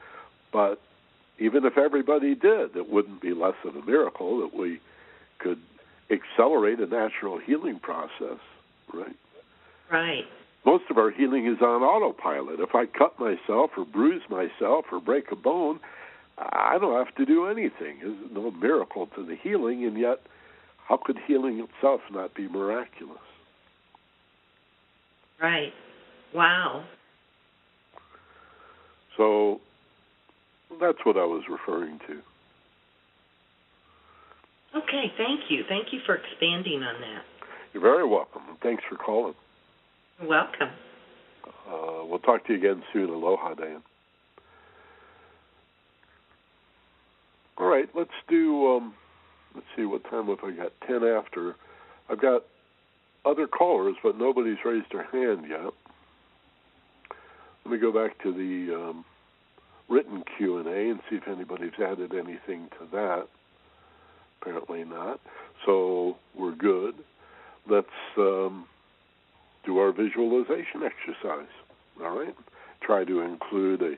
[0.53, 0.81] but
[1.39, 4.81] even if everybody did, it wouldn't be less of a miracle that we
[5.39, 5.61] could
[6.11, 8.39] accelerate a natural healing process,
[8.93, 9.17] right?
[9.91, 10.25] Right.
[10.65, 12.61] most of our healing is on autopilot.
[12.61, 15.81] If I cut myself or bruise myself or break a bone,
[16.39, 17.99] I don't have to do anything.
[18.01, 20.21] There's no miracle to the healing, and yet,
[20.87, 23.19] how could healing itself not be miraculous?
[25.41, 25.73] Right.
[26.35, 26.85] Wow.
[29.17, 29.61] So
[30.81, 32.21] that's what I was referring to.
[34.79, 35.65] Okay, thank you.
[35.69, 37.25] Thank you for expanding on that.
[37.73, 38.43] You're very welcome.
[38.63, 39.35] Thanks for calling.
[40.19, 40.71] You're welcome.
[41.69, 43.11] Uh, we'll talk to you again soon.
[43.11, 43.83] Aloha, Dan.
[47.59, 48.77] All right, let's do.
[48.77, 48.95] Um,
[49.55, 50.73] let's see what time have I got?
[50.87, 51.57] Ten after.
[52.09, 52.43] I've got
[53.25, 55.73] other callers, but nobody's raised their hand yet.
[57.65, 59.05] Let me go back to the um,
[59.89, 63.29] written Q and A and see if anybody's added anything to that.
[64.41, 65.21] Apparently not.
[65.65, 66.95] So we're good.
[67.69, 67.87] Let's
[68.19, 68.67] um,
[69.65, 71.53] do our visualization exercise.
[72.03, 72.35] All right.
[72.81, 73.95] Try to include a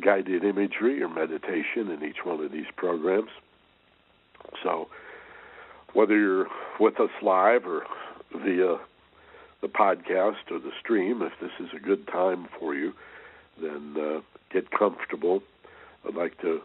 [0.00, 3.30] guided imagery or meditation in each one of these programs.
[4.62, 4.88] So
[5.92, 6.46] whether you're
[6.78, 7.84] with us live or
[8.32, 8.78] via
[9.60, 12.92] the podcast or the stream, if this is a good time for you,
[13.60, 14.20] then uh,
[14.52, 15.42] get comfortable.
[16.06, 16.60] I'd like to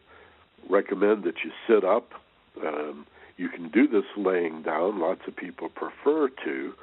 [0.69, 2.11] recommend that you sit up.
[2.63, 3.05] Um,
[3.37, 4.99] you can do this laying down.
[4.99, 6.73] Lots of people prefer to,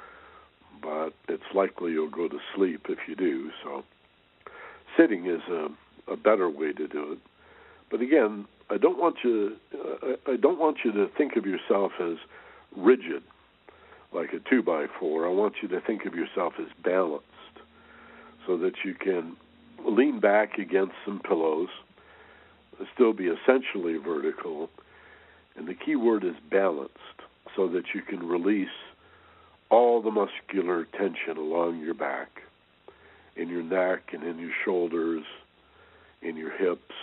[0.81, 3.51] but it's likely you'll go to sleep if you do.
[3.63, 3.83] So,
[4.97, 5.69] sitting is a,
[6.11, 7.19] a better way to do it.
[7.89, 9.57] But again, I don't want you.
[9.73, 12.15] Uh, I don't want you to think of yourself as
[12.75, 13.21] rigid,
[14.13, 15.27] like a two by four.
[15.27, 17.25] I want you to think of yourself as balanced,
[18.47, 19.35] so that you can
[19.85, 21.67] lean back against some pillows,
[22.93, 24.69] still be essentially vertical,
[25.57, 26.95] and the key word is balanced,
[27.55, 28.69] so that you can release
[29.69, 32.41] all the muscular tension along your back,
[33.35, 35.23] in your neck and in your shoulders,
[36.21, 36.93] in your hips,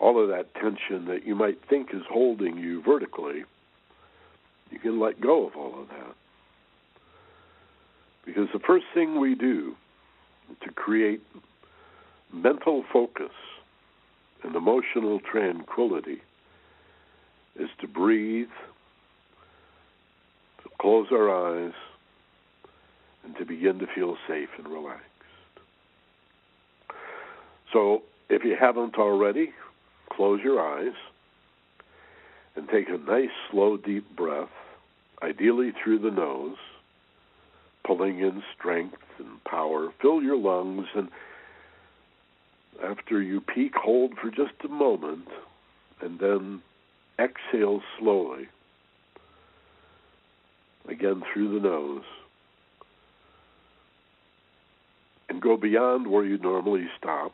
[0.00, 3.44] all of that tension that you might think is holding you vertically,
[4.70, 6.14] you can let go of all of that.
[8.24, 9.74] Because the first thing we do
[10.62, 11.22] to create
[12.32, 13.32] mental focus
[14.42, 16.22] and emotional tranquility
[17.58, 18.48] is to breathe,
[20.62, 21.72] to close our eyes,
[23.24, 25.04] and to begin to feel safe and relaxed.
[27.72, 29.52] So, if you haven't already,
[30.18, 30.94] close your eyes
[32.56, 34.50] and take a nice, slow, deep breath,
[35.22, 36.56] ideally through the nose,
[37.86, 39.90] pulling in strength and power.
[40.02, 41.08] Fill your lungs and
[42.82, 45.28] after you peak, hold for just a moment,
[46.00, 46.62] and then
[47.18, 48.48] exhale slowly,
[50.88, 52.04] again through the nose,
[55.28, 57.32] and go beyond where you normally stop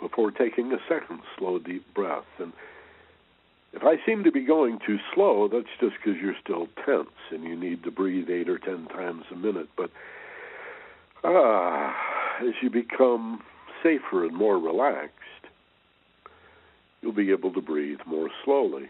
[0.00, 2.24] before taking a second slow, deep breath.
[2.38, 2.52] And
[3.72, 7.44] if I seem to be going too slow, that's just because you're still tense and
[7.44, 9.68] you need to breathe eight or ten times a minute.
[9.76, 9.90] But
[11.24, 11.94] ah,
[12.40, 13.42] as you become
[13.82, 15.12] safer and more relaxed,
[17.00, 18.88] you'll be able to breathe more slowly.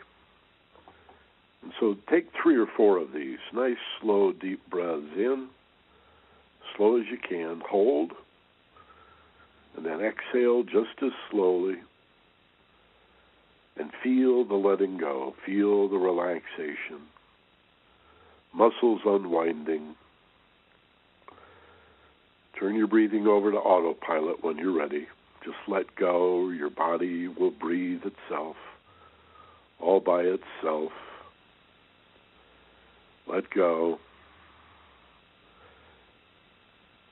[1.63, 5.49] And so take three or four of these nice, slow, deep breaths in,
[6.77, 7.61] slow as you can.
[7.69, 8.13] Hold,
[9.77, 11.77] and then exhale just as slowly.
[13.79, 17.03] And feel the letting go, feel the relaxation,
[18.55, 19.97] muscles unwinding
[22.59, 25.07] Turn your breathing over to autopilot when you're ready.
[25.45, 26.49] Just let go.
[26.49, 28.57] Your body will breathe itself,
[29.79, 30.93] all by itself.
[33.27, 33.99] Let go.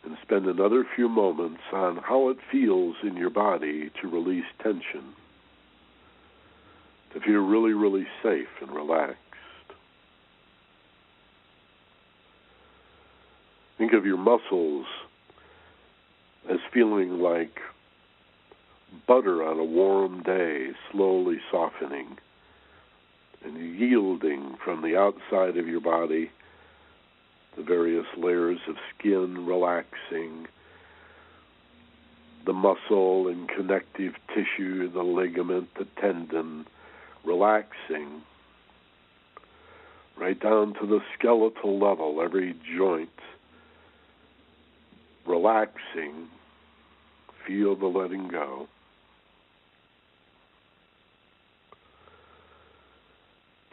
[0.05, 5.15] And spend another few moments on how it feels in your body to release tension,
[7.15, 9.19] to feel really, really safe and relaxed.
[13.79, 14.87] Think of your muscles
[16.51, 17.61] as feeling like
[19.07, 22.19] butter on a warm day, slowly softening
[23.45, 26.31] and yielding from the outside of your body,
[27.57, 30.47] the various layers of skin relaxing,
[32.45, 36.67] the muscle and connective tissue, the ligament, the tendon
[37.25, 38.23] relaxing,
[40.17, 43.09] right down to the skeletal level, every joint
[45.27, 46.29] relaxing,
[47.47, 48.69] feel the letting go.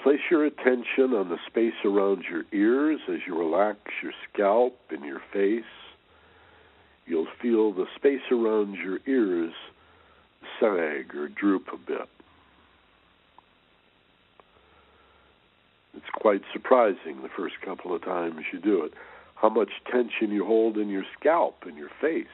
[0.03, 5.05] Place your attention on the space around your ears as you relax your scalp and
[5.05, 5.63] your face,
[7.05, 9.53] you'll feel the space around your ears
[10.59, 12.09] sag or droop a bit.
[15.95, 18.93] It's quite surprising the first couple of times you do it
[19.41, 22.27] how much tension you hold in your scalp and your face.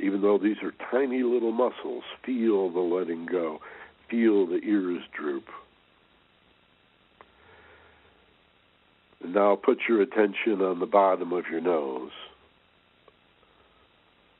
[0.00, 3.60] Even though these are tiny little muscles, feel the letting go,
[4.10, 5.44] feel the ears droop.
[9.22, 12.10] And now put your attention on the bottom of your nose,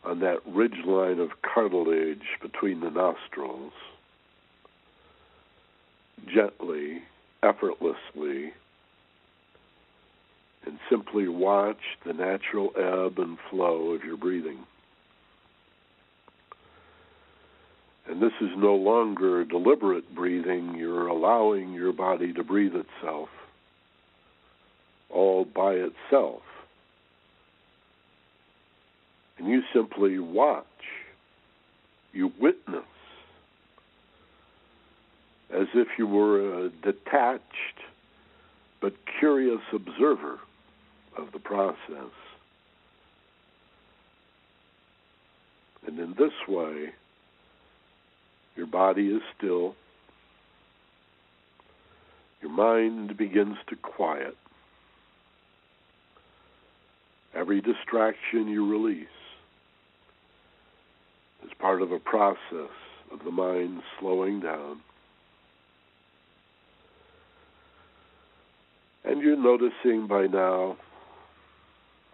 [0.05, 3.73] on that ridge line of cartilage between the nostrils.
[6.27, 7.03] Gently,
[7.43, 8.53] effortlessly,
[10.67, 14.59] and simply watch the natural ebb and flow of your breathing.
[18.11, 23.29] And this is no longer deliberate breathing, you're allowing your body to breathe itself
[25.09, 26.43] all by itself.
[29.39, 30.65] And you simply watch,
[32.13, 32.83] you witness,
[35.53, 37.45] as if you were a detached
[38.81, 40.41] but curious observer
[41.17, 42.11] of the process.
[45.87, 46.91] And in this way,
[48.61, 49.75] your body is still,
[52.43, 54.37] your mind begins to quiet.
[57.35, 59.07] Every distraction you release
[61.43, 62.69] is part of a process
[63.11, 64.83] of the mind slowing down.
[69.07, 70.77] And you're noticing by now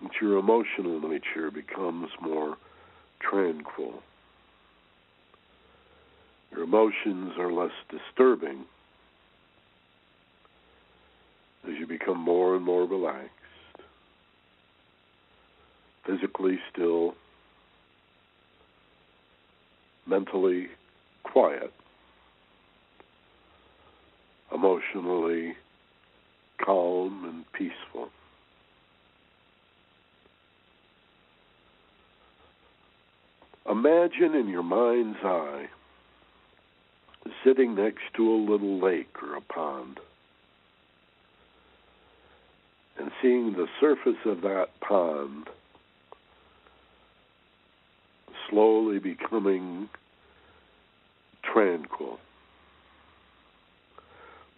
[0.00, 2.56] that your emotional nature becomes more
[3.18, 4.00] tranquil.
[6.52, 8.64] Your emotions are less disturbing
[11.68, 13.30] as you become more and more relaxed,
[16.06, 17.14] physically still,
[20.06, 20.68] mentally
[21.24, 21.72] quiet,
[24.54, 25.56] emotionally
[26.64, 28.10] calm and peaceful.
[33.68, 35.66] Imagine in your mind's eye
[37.44, 40.00] sitting next to a little lake or a pond
[42.98, 45.48] and seeing the surface of that pond
[48.48, 49.88] slowly becoming
[51.42, 52.18] tranquil.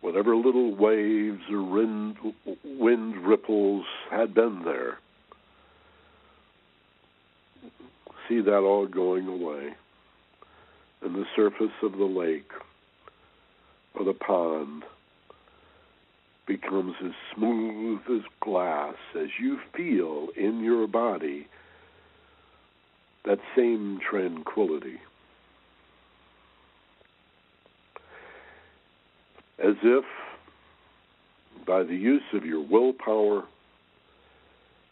[0.01, 2.17] Whatever little waves or wind,
[2.65, 4.99] wind ripples had been there
[8.29, 9.75] see that all going away.
[11.03, 12.51] And the surface of the lake
[13.95, 14.85] or the pond
[16.47, 21.47] becomes as smooth as glass as you feel in your body
[23.25, 24.99] that same tranquility.
[29.59, 30.05] As if
[31.67, 33.45] by the use of your willpower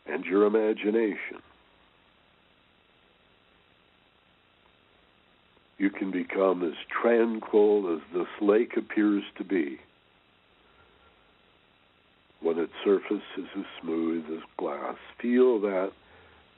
[0.06, 1.40] and your imagination,
[5.78, 9.78] you can become as tranquil as this lake appears to be
[12.40, 14.97] when its surface is as smooth as glass.
[15.20, 15.93] Feel that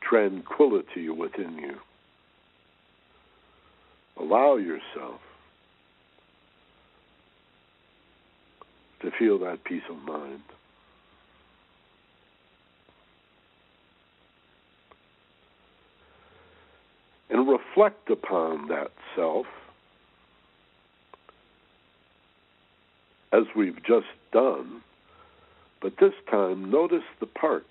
[0.00, 1.76] tranquility within you.
[4.18, 5.20] Allow yourself
[9.00, 10.42] to feel that peace of mind.
[17.30, 19.46] And reflect upon that self
[23.32, 24.82] as we've just done,
[25.80, 27.66] but this time notice the parts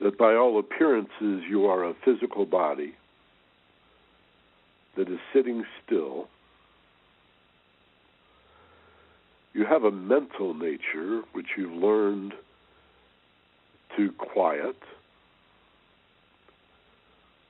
[0.00, 2.94] that by all appearances you are a physical body
[4.96, 6.28] that is sitting still.
[9.52, 12.34] You have a mental nature which you've learned
[13.96, 14.76] to quiet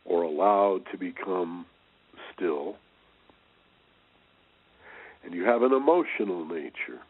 [0.05, 1.67] or allowed to become
[2.35, 2.77] still.
[5.25, 7.01] And you have an emotional nature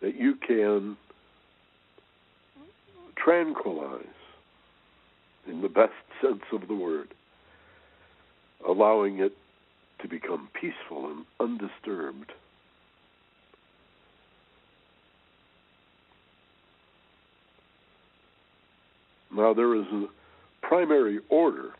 [0.00, 0.96] that you can
[3.16, 4.04] tranquilize
[5.46, 5.92] in the best
[6.22, 7.08] sense of the word,
[8.66, 9.32] allowing it
[10.00, 12.32] to become peaceful and undisturbed.
[19.32, 20.06] Now, there is a
[20.62, 21.70] primary order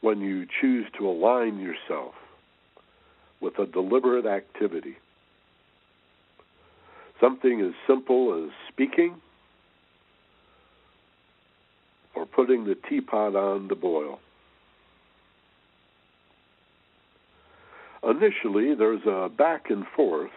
[0.00, 2.14] when you choose to align yourself
[3.40, 4.96] with a deliberate activity.
[7.20, 9.20] Something as simple as speaking
[12.14, 14.20] or putting the teapot on to boil.
[18.02, 20.30] Initially, there's a back and forth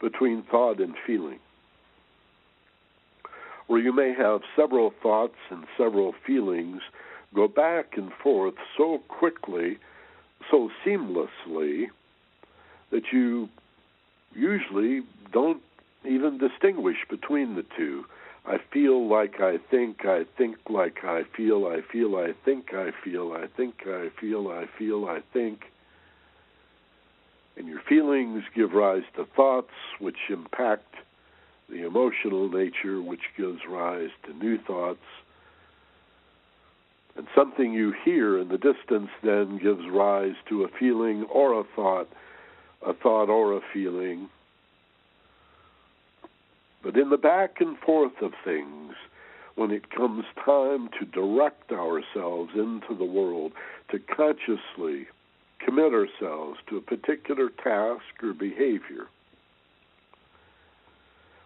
[0.00, 1.38] between thought and feeling,
[3.70, 6.80] where you may have several thoughts and several feelings
[7.36, 9.78] go back and forth so quickly,
[10.50, 11.84] so seamlessly,
[12.90, 13.48] that you
[14.34, 15.02] usually
[15.32, 15.62] don't
[16.04, 18.04] even distinguish between the two.
[18.44, 22.90] I feel like I think, I think like I feel, I feel, I think, I
[23.04, 25.66] feel, I think, I feel, I feel, I think.
[27.56, 29.70] And your feelings give rise to thoughts,
[30.00, 30.96] which impact
[31.70, 35.04] the emotional nature, which gives rise to new thoughts.
[37.16, 41.64] And something you hear in the distance then gives rise to a feeling or a
[41.76, 42.08] thought,
[42.86, 44.28] a thought or a feeling.
[46.82, 48.94] But in the back and forth of things,
[49.54, 53.52] when it comes time to direct ourselves into the world,
[53.90, 55.06] to consciously
[55.58, 59.08] commit ourselves to a particular task or behavior,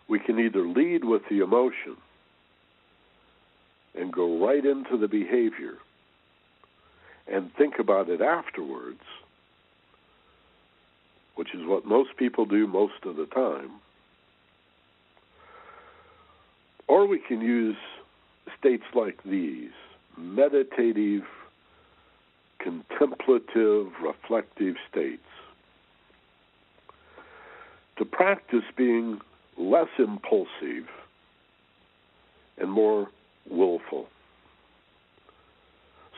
[0.08, 1.96] we can either lead with the emotion
[3.94, 5.78] and go right into the behavior
[7.26, 9.00] and think about it afterwards,
[11.36, 13.70] which is what most people do most of the time,
[16.86, 17.76] or we can use
[18.58, 19.70] states like these
[20.18, 21.24] meditative
[22.58, 25.22] contemplative, reflective states.
[27.98, 29.20] To practice being
[29.56, 30.88] less impulsive
[32.58, 33.08] and more
[33.48, 34.08] willful.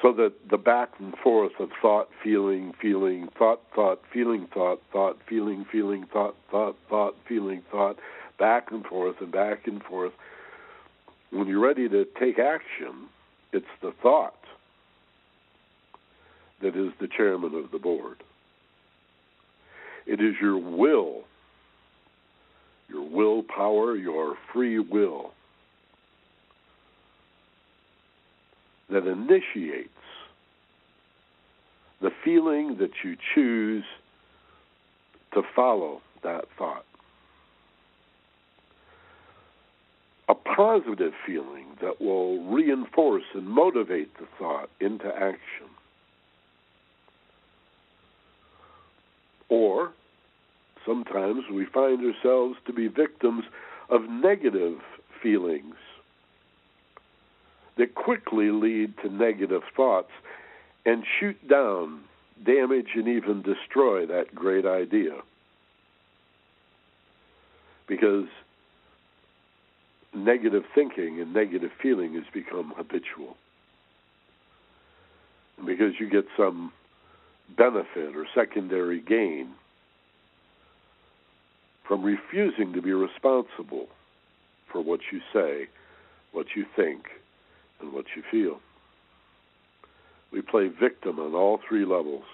[0.03, 5.17] So that the back and forth of thought, feeling, feeling, thought, thought, feeling, thought, thought,
[5.27, 7.97] feeling, feeling, thought, thought, thought, feeling, thought,
[8.39, 10.13] back and forth and back and forth.
[11.31, 13.09] When you're ready to take action,
[13.53, 14.35] it's the thought
[16.61, 18.23] that is the chairman of the board.
[20.07, 21.25] It is your will,
[22.89, 25.33] your willpower, your free will
[28.89, 29.89] that initiates
[32.01, 33.85] the feeling that you choose
[35.33, 36.85] to follow that thought.
[40.29, 45.69] A positive feeling that will reinforce and motivate the thought into action.
[49.49, 49.93] Or
[50.87, 53.45] sometimes we find ourselves to be victims
[53.91, 54.79] of negative
[55.23, 55.75] feelings
[57.77, 60.11] that quickly lead to negative thoughts
[60.87, 62.01] and shoot down,
[62.45, 65.15] damage, and even destroy that great idea.
[67.87, 68.27] Because
[70.15, 73.37] negative thinking and negative feeling has become habitual.
[75.65, 76.73] Because you get some
[77.57, 79.51] benefit or secondary gain
[81.87, 83.87] from refusing to be responsible
[84.71, 85.69] for what you say,
[86.33, 87.05] what you think,
[87.81, 88.61] and what you feel.
[90.33, 92.25] We play victim on all three levels.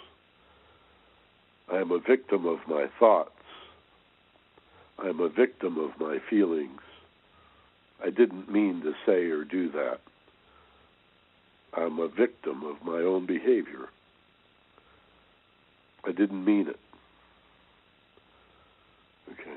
[1.70, 3.31] I am a victim of my thoughts.
[4.99, 6.81] I am a victim of my feelings.
[8.05, 10.01] I didn't mean to say or do that.
[11.74, 13.89] I'm a victim of my own behavior.
[16.05, 16.79] I didn't mean it.
[19.33, 19.57] Okay.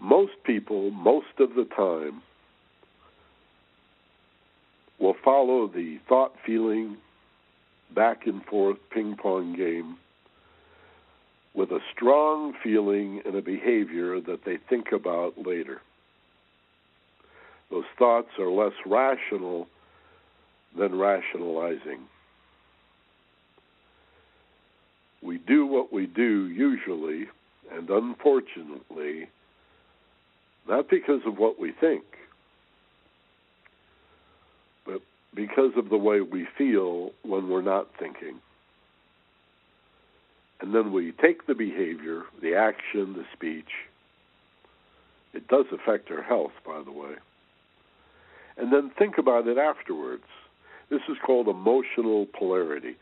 [0.00, 2.22] Most people, most of the time,
[4.98, 6.96] will follow the thought feeling
[7.94, 9.96] back and forth ping pong game
[11.54, 15.80] with a strong feeling and a behavior that they think about later.
[17.70, 19.68] Those thoughts are less rational
[20.76, 22.00] than rationalizing
[25.22, 27.26] we do what we do usually,
[27.72, 29.28] and unfortunately,
[30.68, 32.04] not because of what we think,
[34.84, 35.00] but
[35.34, 38.40] because of the way we feel when we're not thinking.
[40.60, 43.70] And then we take the behavior, the action, the speech.
[45.32, 47.14] It does affect our health, by the way.
[48.56, 50.24] And then think about it afterwards.
[50.90, 52.96] This is called emotional polarity.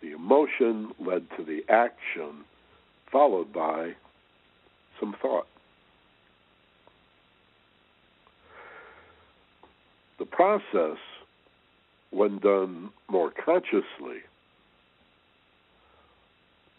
[0.00, 2.44] The emotion led to the action,
[3.12, 3.92] followed by
[4.98, 5.46] some thought.
[10.18, 10.98] The process
[12.10, 14.22] when done more consciously,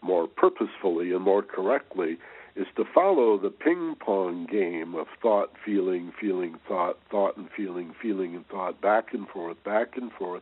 [0.01, 2.17] more purposefully, and more correctly,
[2.55, 7.93] is to follow the ping pong game of thought, feeling, feeling, thought, thought and feeling,
[8.01, 10.41] feeling and thought, back and forth, back and forth.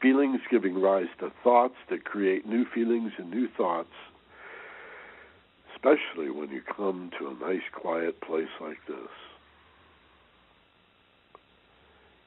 [0.00, 3.92] Feelings giving rise to thoughts that create new feelings and new thoughts,
[5.74, 9.10] especially when you come to a nice, quiet place like this.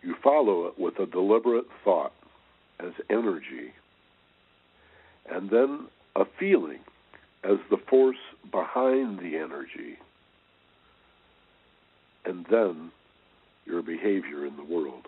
[0.03, 2.13] You follow it with a deliberate thought
[2.79, 3.73] as energy,
[5.29, 6.79] and then a feeling
[7.43, 8.17] as the force
[8.51, 9.97] behind the energy,
[12.25, 12.91] and then
[13.65, 15.07] your behavior in the world.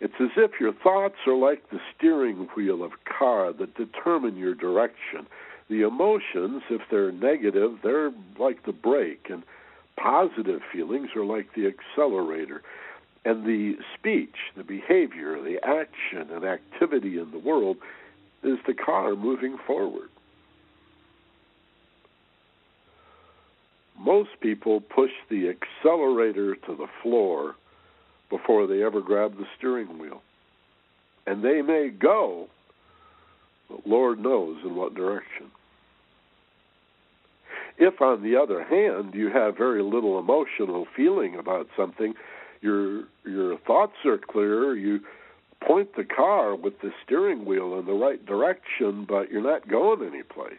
[0.00, 4.36] It's as if your thoughts are like the steering wheel of a car that determine
[4.36, 5.26] your direction.
[5.70, 9.42] The emotions, if they're negative, they're like the brake, and
[9.96, 12.62] positive feelings are like the accelerator.
[13.24, 17.76] And the speech, the behavior, the action and activity in the world
[18.42, 20.08] is the car moving forward.
[23.98, 27.54] Most people push the accelerator to the floor
[28.28, 30.22] before they ever grab the steering wheel.
[31.26, 32.48] And they may go,
[33.70, 35.52] but Lord knows in what direction.
[37.78, 42.14] If, on the other hand, you have very little emotional feeling about something,
[42.60, 45.00] your your thoughts are clear, you
[45.60, 50.02] point the car with the steering wheel in the right direction, but you're not going
[50.02, 50.54] anyplace.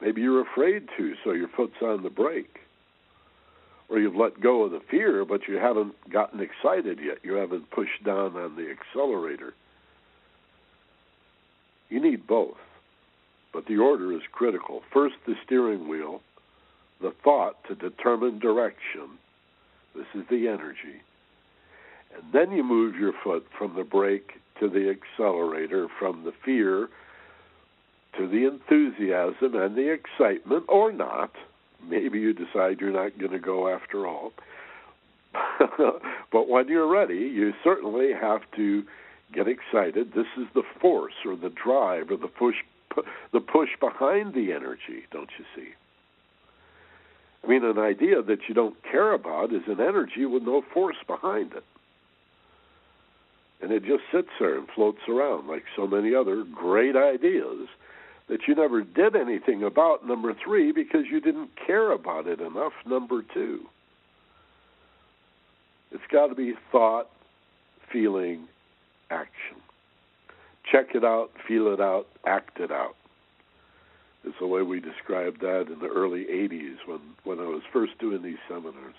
[0.00, 2.60] Maybe you're afraid to, so your foot's on the brake.
[3.88, 7.18] Or you've let go of the fear, but you haven't gotten excited yet.
[7.22, 9.54] You haven't pushed down on the accelerator.
[11.88, 12.58] You need both,
[13.52, 14.82] but the order is critical.
[14.92, 16.20] First, the steering wheel,
[17.00, 19.18] the thought to determine direction.
[19.94, 21.02] This is the energy.
[22.14, 26.88] And then you move your foot from the brake to the accelerator, from the fear
[28.16, 31.32] to the enthusiasm and the excitement, or not.
[31.86, 34.32] Maybe you decide you're not going to go after all.
[36.32, 38.82] but when you're ready, you certainly have to
[39.32, 40.12] get excited.
[40.14, 42.56] This is the force or the drive or the push,
[43.32, 45.68] the push behind the energy, don't you see?
[47.44, 50.96] I mean, an idea that you don't care about is an energy with no force
[51.06, 51.64] behind it
[53.60, 57.68] and it just sits there and floats around like so many other great ideas
[58.28, 60.06] that you never did anything about.
[60.06, 62.74] Number three, because you didn't care about it enough.
[62.86, 63.66] Number two,
[65.90, 67.08] it's got to be thought,
[67.90, 68.46] feeling,
[69.10, 69.56] action.
[70.70, 72.94] Check it out, feel it out, act it out.
[74.24, 77.98] It's the way we described that in the early 80s when, when I was first
[77.98, 78.94] doing these seminars.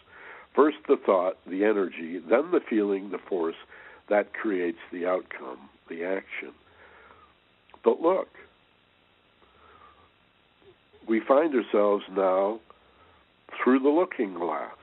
[0.56, 3.56] First the thought, the energy, then the feeling, the force,
[4.10, 6.54] that creates the outcome, the action.
[7.84, 8.30] But look,
[11.08, 12.60] we find ourselves now
[13.64, 14.76] through the looking glass.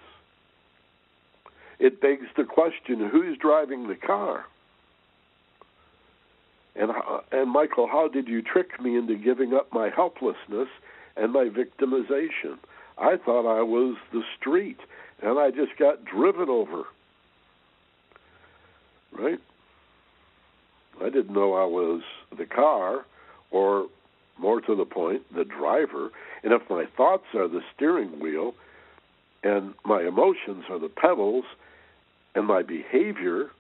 [1.79, 4.47] It begs the question who's driving the car?
[6.79, 10.69] And, uh, and Michael, how did you trick me into giving up my helplessness
[11.17, 12.59] and my victimization?
[12.99, 14.79] I thought I was the street,
[15.23, 16.85] and I just got driven over
[19.19, 19.41] right?
[21.01, 22.03] I didn't know I was
[22.37, 23.05] the car,
[23.51, 23.87] or
[24.39, 26.11] more to the point, the driver.
[26.43, 28.55] And if my thoughts are the steering wheel,
[29.43, 31.45] and my emotions are the pedals,
[32.35, 33.51] and my behavior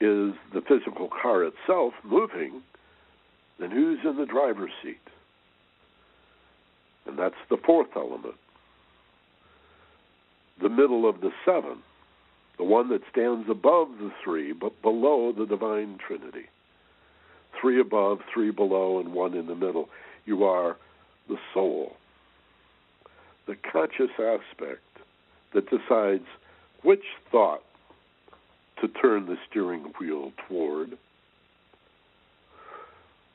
[0.00, 2.62] is the physical car itself moving,
[3.58, 5.00] then who's in the driver's seat?
[7.06, 8.34] And that's the fourth element.
[10.60, 11.82] The middle of the seven
[12.56, 16.46] the one that stands above the three, but below the divine Trinity.
[17.60, 19.88] Three above, three below, and one in the middle.
[20.24, 20.76] You are
[21.28, 21.96] the soul,
[23.46, 24.80] the conscious aspect
[25.52, 26.26] that decides
[26.82, 27.62] which thought
[28.80, 30.98] to turn the steering wheel toward,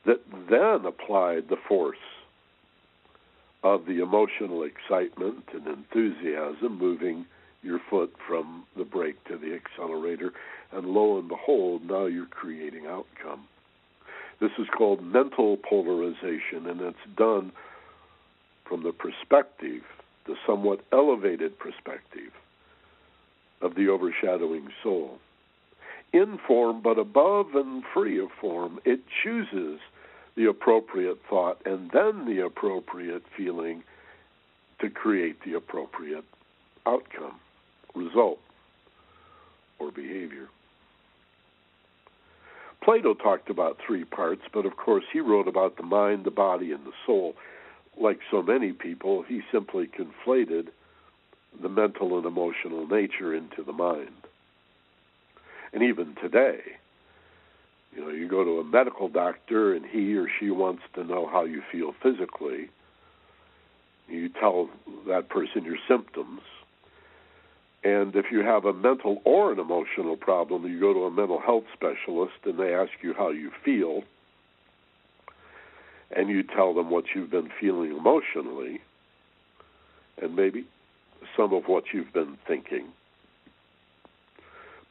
[0.04, 0.20] that
[0.50, 1.96] then applied the force
[3.62, 7.24] of the emotional excitement and enthusiasm moving
[7.62, 10.32] your foot from the brake to the accelerator,
[10.72, 13.46] and lo and behold, now you're creating outcome.
[14.40, 17.52] This is called mental polarization, and it's done
[18.64, 19.82] from the perspective,
[20.26, 22.32] the somewhat elevated perspective
[23.60, 25.18] of the overshadowing soul.
[26.12, 29.80] In form, but above and free of form, it chooses
[30.36, 33.82] the appropriate thought and then the appropriate feeling
[34.80, 36.24] to create the appropriate
[36.86, 37.38] outcome
[37.94, 38.38] result.
[39.78, 40.48] or behavior.
[42.84, 46.70] Plato talked about three parts, but of course he wrote about the mind, the body,
[46.72, 47.34] and the soul.
[48.00, 50.68] Like so many people, he simply conflated
[51.60, 54.21] the mental and emotional nature into the mind.
[55.72, 56.60] And even today,
[57.94, 61.26] you know, you go to a medical doctor and he or she wants to know
[61.26, 62.70] how you feel physically.
[64.08, 64.68] You tell
[65.08, 66.40] that person your symptoms.
[67.84, 71.40] And if you have a mental or an emotional problem, you go to a mental
[71.40, 74.04] health specialist and they ask you how you feel.
[76.14, 78.80] And you tell them what you've been feeling emotionally
[80.20, 80.66] and maybe
[81.36, 82.88] some of what you've been thinking.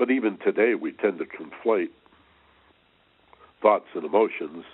[0.02, 1.92] But even today, we tend to conflate
[3.62, 4.66] thoughts and emotions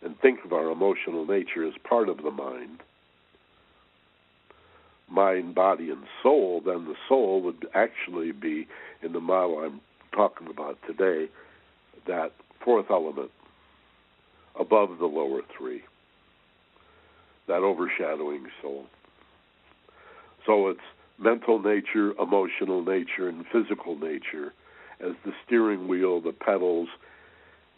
[0.00, 2.78] and think of our emotional nature as part of the mind.
[5.08, 8.68] Mind, body, and soul, then the soul would actually be,
[9.02, 9.80] in the model I'm
[10.12, 11.28] talking about today,
[12.06, 12.30] that
[12.64, 13.32] fourth element
[14.54, 15.82] above the lower three,
[17.48, 18.86] that overshadowing soul.
[20.46, 20.78] So it's
[21.18, 24.52] mental nature, emotional nature, and physical nature
[25.04, 26.88] as the steering wheel, the pedals,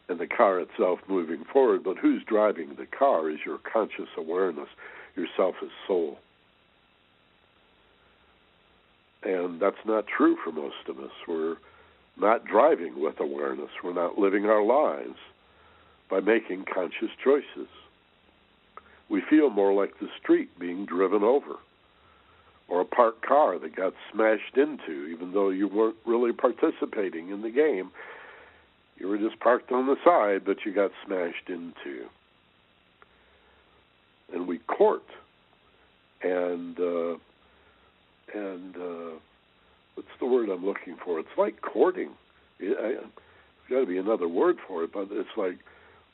[0.09, 1.85] and the car itself moving forward.
[1.85, 4.69] But who's driving the car is your conscious awareness,
[5.16, 6.19] yourself as soul.
[9.23, 11.12] And that's not true for most of us.
[11.28, 11.57] We're
[12.19, 13.70] not driving with awareness.
[13.82, 15.19] We're not living our lives
[16.11, 17.69] by making conscious choices.
[19.09, 21.57] We feel more like the street being driven over
[22.69, 27.43] or a parked car that got smashed into, even though you weren't really participating in
[27.43, 27.91] the game.
[28.97, 32.07] You were just parked on the side, but you got smashed into.
[34.33, 35.03] And we court,
[36.23, 37.17] and uh,
[38.35, 39.19] and uh,
[39.95, 41.19] what's the word I'm looking for?
[41.19, 42.11] It's like courting.
[42.59, 43.11] It, I, there's
[43.69, 45.59] got to be another word for it, but it's like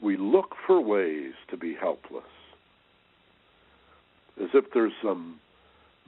[0.00, 2.24] we look for ways to be helpless,
[4.42, 5.38] as if there's some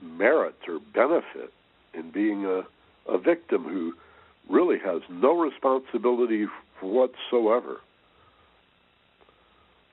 [0.01, 1.53] merit or benefit
[1.93, 2.63] in being a,
[3.07, 3.93] a victim who
[4.49, 6.47] really has no responsibility
[6.81, 7.81] whatsoever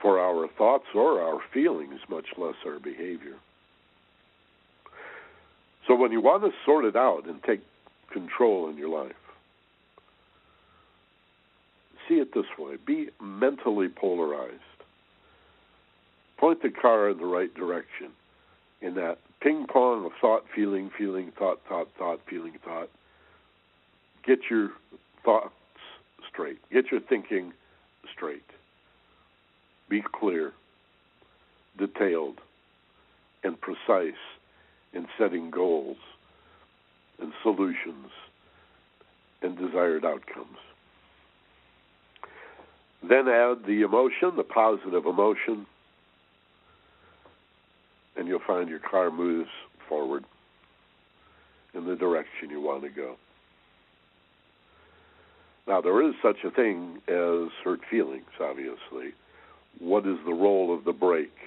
[0.01, 3.35] for our thoughts or our feelings, much less our behavior.
[5.87, 7.61] So when you want to sort it out and take
[8.11, 9.15] control in your life,
[12.07, 14.61] see it this way be mentally polarized.
[16.37, 18.11] Point the car in the right direction
[18.81, 22.89] in that ping pong of thought, feeling, feeling, thought, thought, thought, feeling, thought.
[24.25, 24.69] Get your
[25.23, 25.53] thoughts
[26.31, 26.59] straight.
[26.71, 27.53] Get your thinking
[28.13, 28.43] straight.
[29.89, 30.53] Be clear,
[31.77, 32.39] detailed,
[33.43, 34.19] and precise
[34.93, 35.97] in setting goals
[37.19, 38.11] and solutions
[39.41, 40.57] and desired outcomes.
[43.01, 45.65] Then add the emotion, the positive emotion,
[48.19, 49.49] and you'll find your car moves
[49.87, 50.25] forward
[51.73, 53.15] in the direction you want to go.
[55.65, 59.13] Now, there is such a thing as hurt feelings, obviously.
[59.79, 61.37] What is the role of the brake?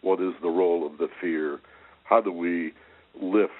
[0.00, 1.60] What is the role of the fear?
[2.04, 2.72] How do we
[3.20, 3.52] lift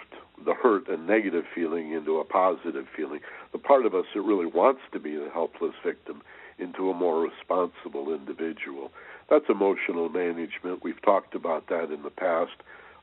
[0.43, 3.21] the hurt and negative feeling into a positive feeling?
[3.53, 6.23] The part of us that really wants to be the helpless victim
[6.59, 8.91] into a more responsible individual.
[9.29, 10.83] That's emotional management.
[10.83, 12.53] We've talked about that in the past.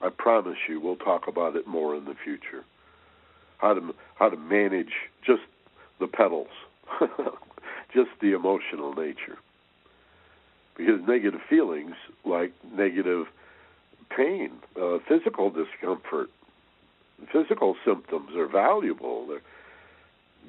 [0.01, 2.63] I promise you, we'll talk about it more in the future.
[3.57, 4.93] How to how to manage
[5.25, 5.43] just
[5.99, 6.47] the pedals,
[7.93, 9.37] just the emotional nature.
[10.75, 11.93] Because negative feelings,
[12.25, 13.27] like negative
[14.15, 16.29] pain, uh, physical discomfort,
[17.31, 19.27] physical symptoms are valuable.
[19.27, 19.41] They're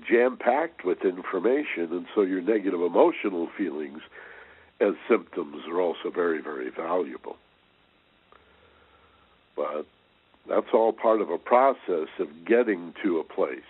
[0.08, 4.00] jam packed with information, and so your negative emotional feelings
[4.82, 7.36] as symptoms are also very, very valuable.
[9.54, 9.86] But
[10.48, 13.60] that's all part of a process of getting to a place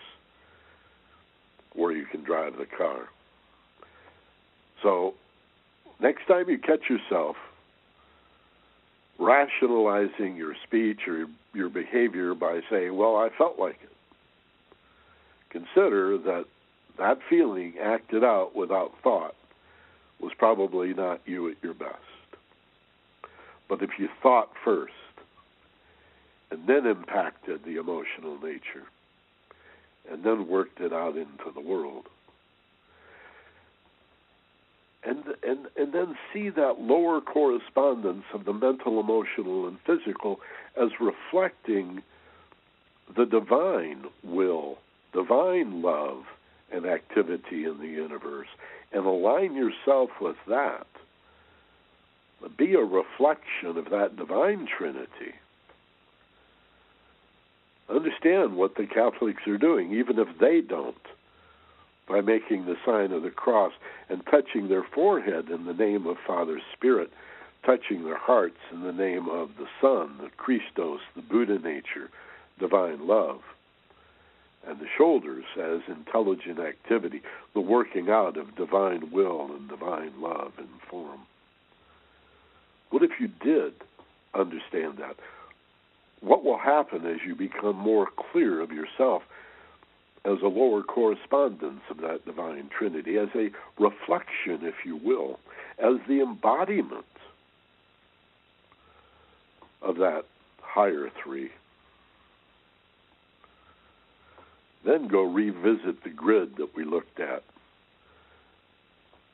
[1.74, 3.08] where you can drive the car.
[4.82, 5.14] So,
[6.00, 7.36] next time you catch yourself
[9.18, 13.90] rationalizing your speech or your behavior by saying, Well, I felt like it,
[15.50, 16.46] consider that
[16.98, 19.34] that feeling acted out without thought
[20.22, 21.98] was probably not you at your best.
[23.68, 24.92] But if you thought first
[26.50, 28.86] and then impacted the emotional nature
[30.10, 32.06] and then worked it out into the world,
[35.04, 40.40] and and and then see that lower correspondence of the mental, emotional, and physical
[40.80, 42.02] as reflecting
[43.16, 44.78] the divine will,
[45.12, 46.24] divine love,
[46.72, 48.48] and activity in the universe
[48.92, 50.86] and align yourself with that.
[52.56, 55.34] Be a reflection of that divine Trinity.
[57.88, 60.96] Understand what the Catholics are doing, even if they don't,
[62.08, 63.72] by making the sign of the cross
[64.08, 67.10] and touching their forehead in the name of Father Spirit,
[67.64, 72.10] touching their hearts in the name of the Son, the Christos, the Buddha nature,
[72.58, 73.40] divine love
[74.66, 77.22] and the shoulders as intelligent activity,
[77.54, 81.20] the working out of divine will and divine love and form.
[82.90, 83.74] What if you did
[84.34, 85.16] understand that?
[86.20, 89.22] What will happen as you become more clear of yourself
[90.24, 95.40] as a lower correspondence of that divine Trinity, as a reflection, if you will,
[95.78, 97.04] as the embodiment
[99.80, 100.24] of that
[100.60, 101.50] higher three?
[104.84, 107.44] Then go revisit the grid that we looked at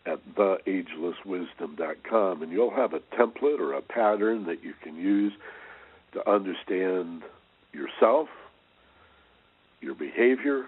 [0.07, 5.35] at theagelesswisdom.com, and you'll have a template or a pattern that you can use
[6.13, 7.23] to understand
[7.73, 8.29] yourself,
[9.81, 10.67] your behavior,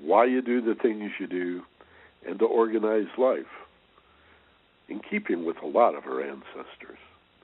[0.00, 1.62] why you do the things you do,
[2.26, 3.46] and to organize life
[4.88, 6.98] in keeping with a lot of our ancestors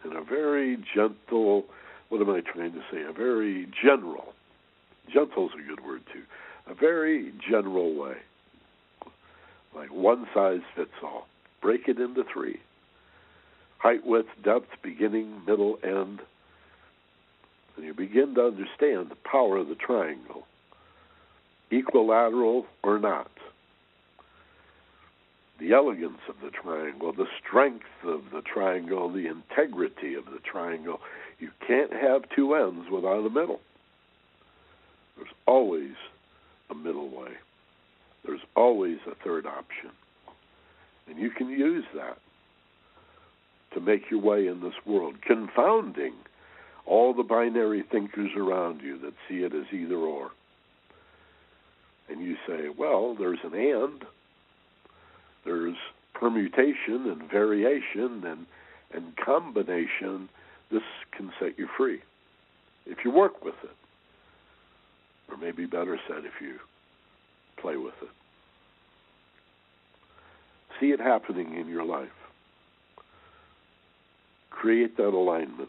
[0.04, 1.64] in a very gentle,
[2.08, 4.34] what am I trying to say, a very general
[5.12, 6.22] Gentle's a good word too.
[6.66, 8.16] A very general way.
[9.74, 11.26] Like one size fits all.
[11.60, 12.60] Break it into three.
[13.78, 16.20] Height, width, depth, beginning, middle, end.
[17.76, 20.46] And you begin to understand the power of the triangle.
[21.70, 23.30] Equilateral or not.
[25.58, 31.00] The elegance of the triangle, the strength of the triangle, the integrity of the triangle.
[31.38, 33.60] You can't have two ends without a middle.
[35.50, 35.96] Always
[36.70, 37.32] a middle way.
[38.24, 39.90] There's always a third option.
[41.08, 42.18] And you can use that
[43.74, 46.12] to make your way in this world, confounding
[46.86, 50.30] all the binary thinkers around you that see it as either or.
[52.08, 54.04] And you say, well, there's an and,
[55.44, 55.76] there's
[56.14, 58.46] permutation and variation and,
[58.94, 60.28] and combination.
[60.70, 62.02] This can set you free
[62.86, 63.79] if you work with it
[65.30, 66.56] or maybe better said if you
[67.56, 68.08] play with it.
[70.80, 72.08] See it happening in your life.
[74.50, 75.68] Create that alignment.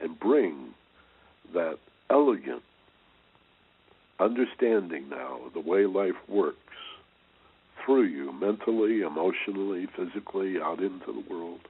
[0.00, 0.74] And bring
[1.54, 1.78] that
[2.10, 2.62] elegant
[4.18, 6.58] understanding now of the way life works
[7.84, 11.60] through you mentally, emotionally, physically, out into the world.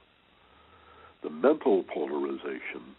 [1.23, 2.95] The mental polarization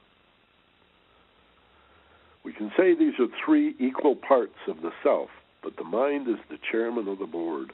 [2.44, 5.30] we can say these are three equal parts of the self,
[5.62, 7.72] but the mind is the chairman of the board.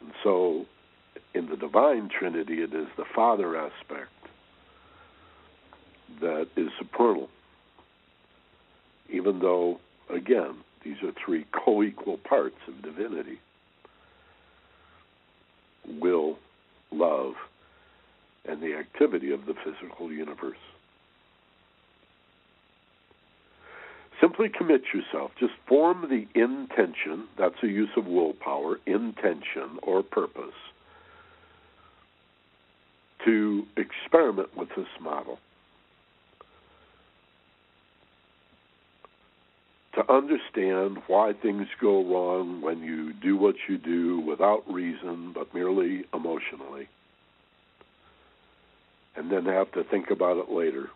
[0.00, 0.64] And so,
[1.34, 4.10] in the divine trinity, it is the father aspect
[6.20, 7.28] that is supernal.
[9.10, 13.38] Even though, again, these are three co equal parts of divinity
[16.00, 16.38] will,
[16.90, 17.34] love,
[18.46, 20.56] and the activity of the physical universe.
[24.24, 25.32] Simply commit yourself.
[25.38, 30.54] Just form the intention, that's a use of willpower, intention or purpose,
[33.26, 35.38] to experiment with this model.
[39.96, 45.52] To understand why things go wrong when you do what you do without reason but
[45.52, 46.88] merely emotionally.
[49.16, 50.88] And then have to think about it later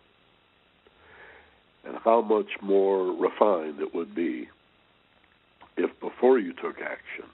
[1.85, 4.49] and how much more refined it would be
[5.77, 7.25] if before you took action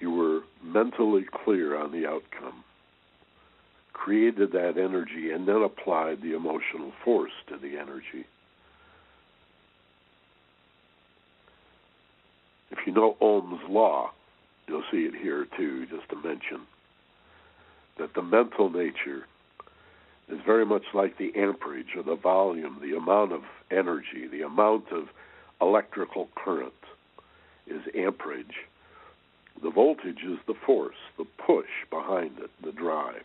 [0.00, 2.64] you were mentally clear on the outcome,
[3.92, 8.26] created that energy, and then applied the emotional force to the energy.
[12.70, 14.10] If you know Ohm's law,
[14.68, 16.62] you'll see it here too, just to mention
[17.98, 19.26] that the mental nature
[20.28, 24.90] is very much like the amperage or the volume, the amount of energy, the amount
[24.90, 25.08] of
[25.60, 26.72] electrical current
[27.66, 28.66] is amperage.
[29.62, 33.24] The voltage is the force, the push behind it, the drive.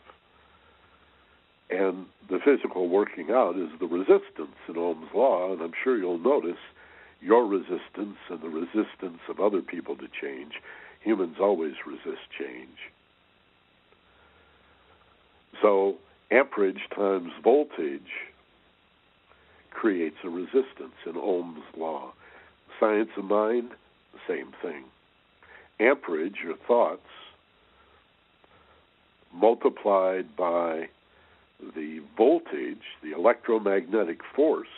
[1.70, 6.18] And the physical working out is the resistance in Ohm's law, and I'm sure you'll
[6.18, 6.60] notice
[7.20, 10.54] your resistance and the resistance of other people to change.
[11.00, 12.78] Humans always resist change.
[15.60, 15.96] So
[16.32, 18.00] amperage times voltage
[19.70, 22.12] creates a resistance in Ohm's law.
[22.80, 23.70] Science of mind,
[24.26, 24.84] same thing.
[25.80, 27.06] Amperage, your thoughts,
[29.32, 30.88] multiplied by
[31.74, 34.68] the voltage, the electromagnetic force,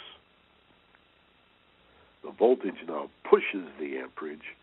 [2.23, 4.55] the voltage now pushes the amperage,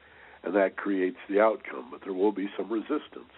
[0.43, 1.87] and that creates the outcome.
[1.91, 3.33] But there will be some resistance.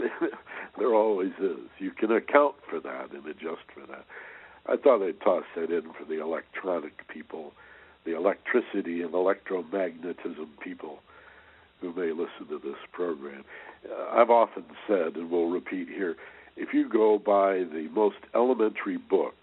[0.78, 1.68] there always is.
[1.78, 4.04] You can account for that and adjust for that.
[4.66, 7.52] I thought I'd toss that in for the electronic people,
[8.04, 11.00] the electricity and electromagnetism people
[11.80, 13.44] who may listen to this program.
[13.88, 16.16] Uh, I've often said, and will repeat here,
[16.56, 19.34] if you go by the most elementary book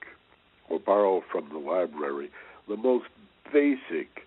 [0.69, 2.31] or borrow from the library,
[2.67, 3.05] the most
[3.51, 4.23] basic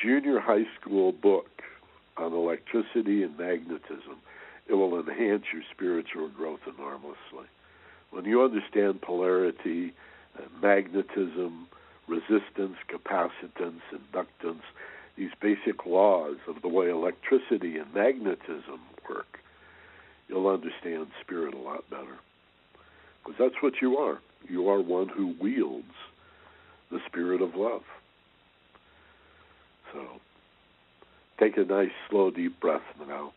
[0.00, 1.62] junior high school book
[2.16, 4.18] on electricity and magnetism,
[4.68, 7.48] it will enhance your spiritual growth enormously.
[8.10, 9.92] When you understand polarity,
[10.38, 11.68] uh, magnetism,
[12.08, 14.62] resistance, capacitance, inductance,
[15.16, 19.38] these basic laws of the way electricity and magnetism work,
[20.28, 22.18] you'll understand spirit a lot better.
[23.24, 24.18] Because that's what you are.
[24.48, 25.92] You are one who wields
[26.90, 27.82] the spirit of love.
[29.92, 30.20] So
[31.38, 33.32] take a nice, slow, deep breath now.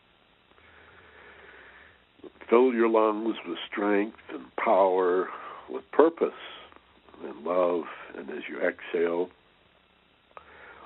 [2.50, 5.28] Fill your lungs with strength and power,
[5.70, 6.32] with purpose
[7.24, 7.84] and love.
[8.18, 9.30] And as you exhale,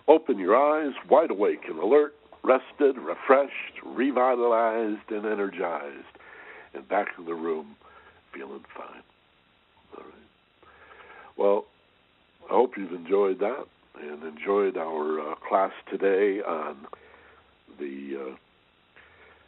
[0.07, 6.19] open your eyes wide awake and alert, rested, refreshed, revitalized, and energized,
[6.75, 7.77] and back in the room
[8.35, 9.03] feeling fine.
[9.97, 10.69] All right.
[11.39, 11.65] Well,
[12.51, 13.65] I hope you've enjoyed that
[14.03, 16.77] and enjoyed our uh, class today on
[17.79, 18.37] the uh,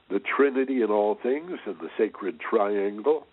[0.09, 3.27] the Trinity in all things and the sacred triangle.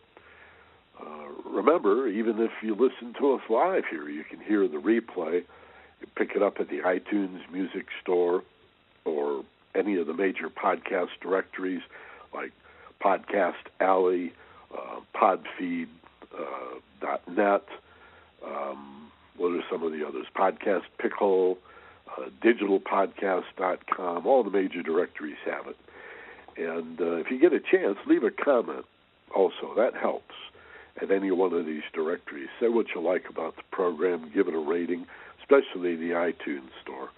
[0.99, 5.43] Uh, remember, even if you listen to us live here, you can hear the replay.
[6.01, 8.43] You pick it up at the iTunes Music Store
[9.05, 9.43] or
[9.75, 11.81] any of the major podcast directories
[12.33, 12.51] like
[13.03, 14.33] Podcast Alley,
[14.75, 15.87] uh, Podfeed,
[16.37, 17.63] uh, .net.
[18.45, 20.25] Um, what are some of the others?
[20.35, 21.57] Podcast Pickle,
[22.07, 24.25] uh, digitalpodcast.com.
[24.27, 25.77] All the major directories have it.
[26.57, 28.85] And uh, if you get a chance, leave a comment
[29.35, 29.73] also.
[29.75, 30.35] That helps
[31.01, 32.49] at any one of these directories.
[32.59, 35.05] Say what you like about the program, give it a rating,
[35.39, 37.09] especially the iTunes store.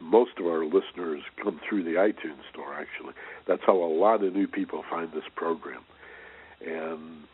[0.00, 3.12] Most of our listeners come through the iTunes store, actually.
[3.46, 5.82] That's how a lot of new people find this program.
[6.66, 7.24] And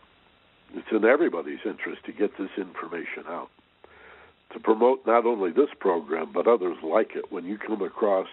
[0.74, 3.50] it's in everybody's interest to get this information out.
[4.52, 7.30] To promote not only this program, but others like it.
[7.30, 8.26] When you come across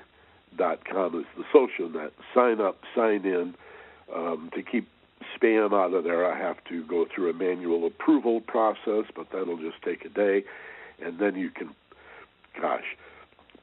[0.57, 2.11] dot com is the social net.
[2.33, 3.55] Sign up, sign in.
[4.13, 4.87] Um, to keep
[5.35, 9.57] spam out of there, I have to go through a manual approval process, but that'll
[9.57, 10.43] just take a day,
[11.03, 11.75] and then you can,
[12.59, 12.95] gosh,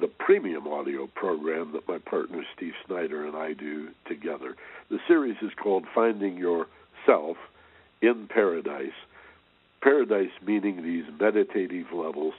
[0.00, 4.56] the premium audio program that my partner Steve Snyder and I do together.
[4.90, 7.36] The series is called Finding Yourself
[8.02, 8.92] in Paradise.
[9.80, 12.34] Paradise meaning these meditative levels.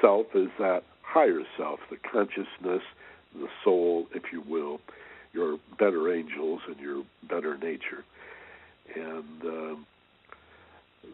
[0.00, 2.82] Self is that higher self, the consciousness,
[3.34, 4.80] the soul, if you will,
[5.32, 8.04] your better angels and your better nature.
[8.94, 9.76] And uh,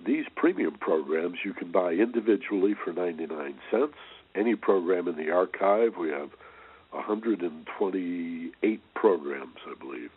[0.05, 3.95] these premium programs you can buy individually for 99 cents
[4.37, 5.97] any program in the archive.
[5.99, 6.31] We have
[6.91, 10.11] 128 programs, I believe.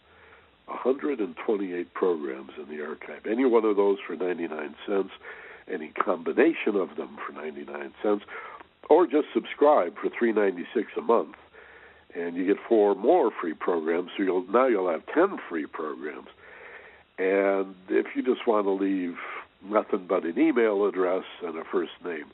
[0.68, 3.26] 128 programs in the archive.
[3.26, 5.12] Any one of those for 99 cents,
[5.72, 8.24] any combination of them for 99 cents,
[8.90, 10.66] or just subscribe for 3.96
[10.98, 11.36] a month,
[12.16, 14.12] and you get four more free programs.
[14.18, 16.30] So you'll now you'll have 10 free programs.
[17.18, 19.18] And if you just want to leave
[19.64, 22.26] nothing but an email address and a first name,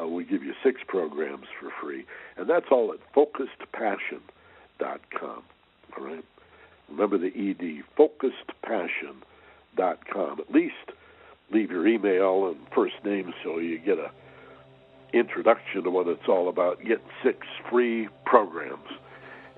[0.00, 2.06] uh, we give you six programs for free,
[2.36, 5.42] and that's all at focusedpassion.com.
[5.98, 6.24] All right.
[6.88, 10.40] Remember the ed focusedpassion.com.
[10.40, 10.92] At least
[11.50, 14.10] leave your email and first name so you get a
[15.12, 16.82] introduction to what it's all about.
[16.84, 18.88] Get six free programs,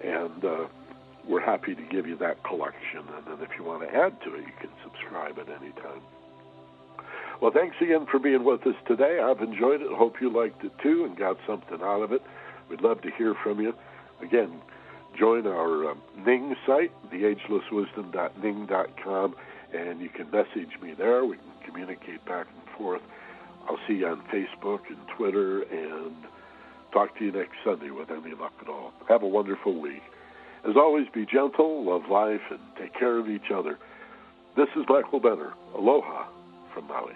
[0.03, 0.67] and uh,
[1.27, 3.01] we're happy to give you that collection.
[3.17, 6.03] And then if you want to add to it, you can subscribe at any time.
[7.41, 9.21] Well, thanks again for being with us today.
[9.23, 9.87] I've enjoyed it.
[9.93, 12.21] Hope you liked it too and got something out of it.
[12.69, 13.75] We'd love to hear from you.
[14.21, 14.61] Again,
[15.17, 19.37] join our um, Ning site, theagelesswisdom.ning.com,
[19.73, 21.25] and you can message me there.
[21.25, 23.03] We can communicate back and forth.
[23.69, 26.17] I'll see you on Facebook and Twitter and
[26.93, 28.93] talk to you next Sunday with any luck at all.
[29.09, 30.03] Have a wonderful week.
[30.69, 33.79] As always, be gentle, love life, and take care of each other.
[34.57, 35.53] This is Michael Benner.
[35.77, 36.27] Aloha
[36.75, 37.15] from Maui.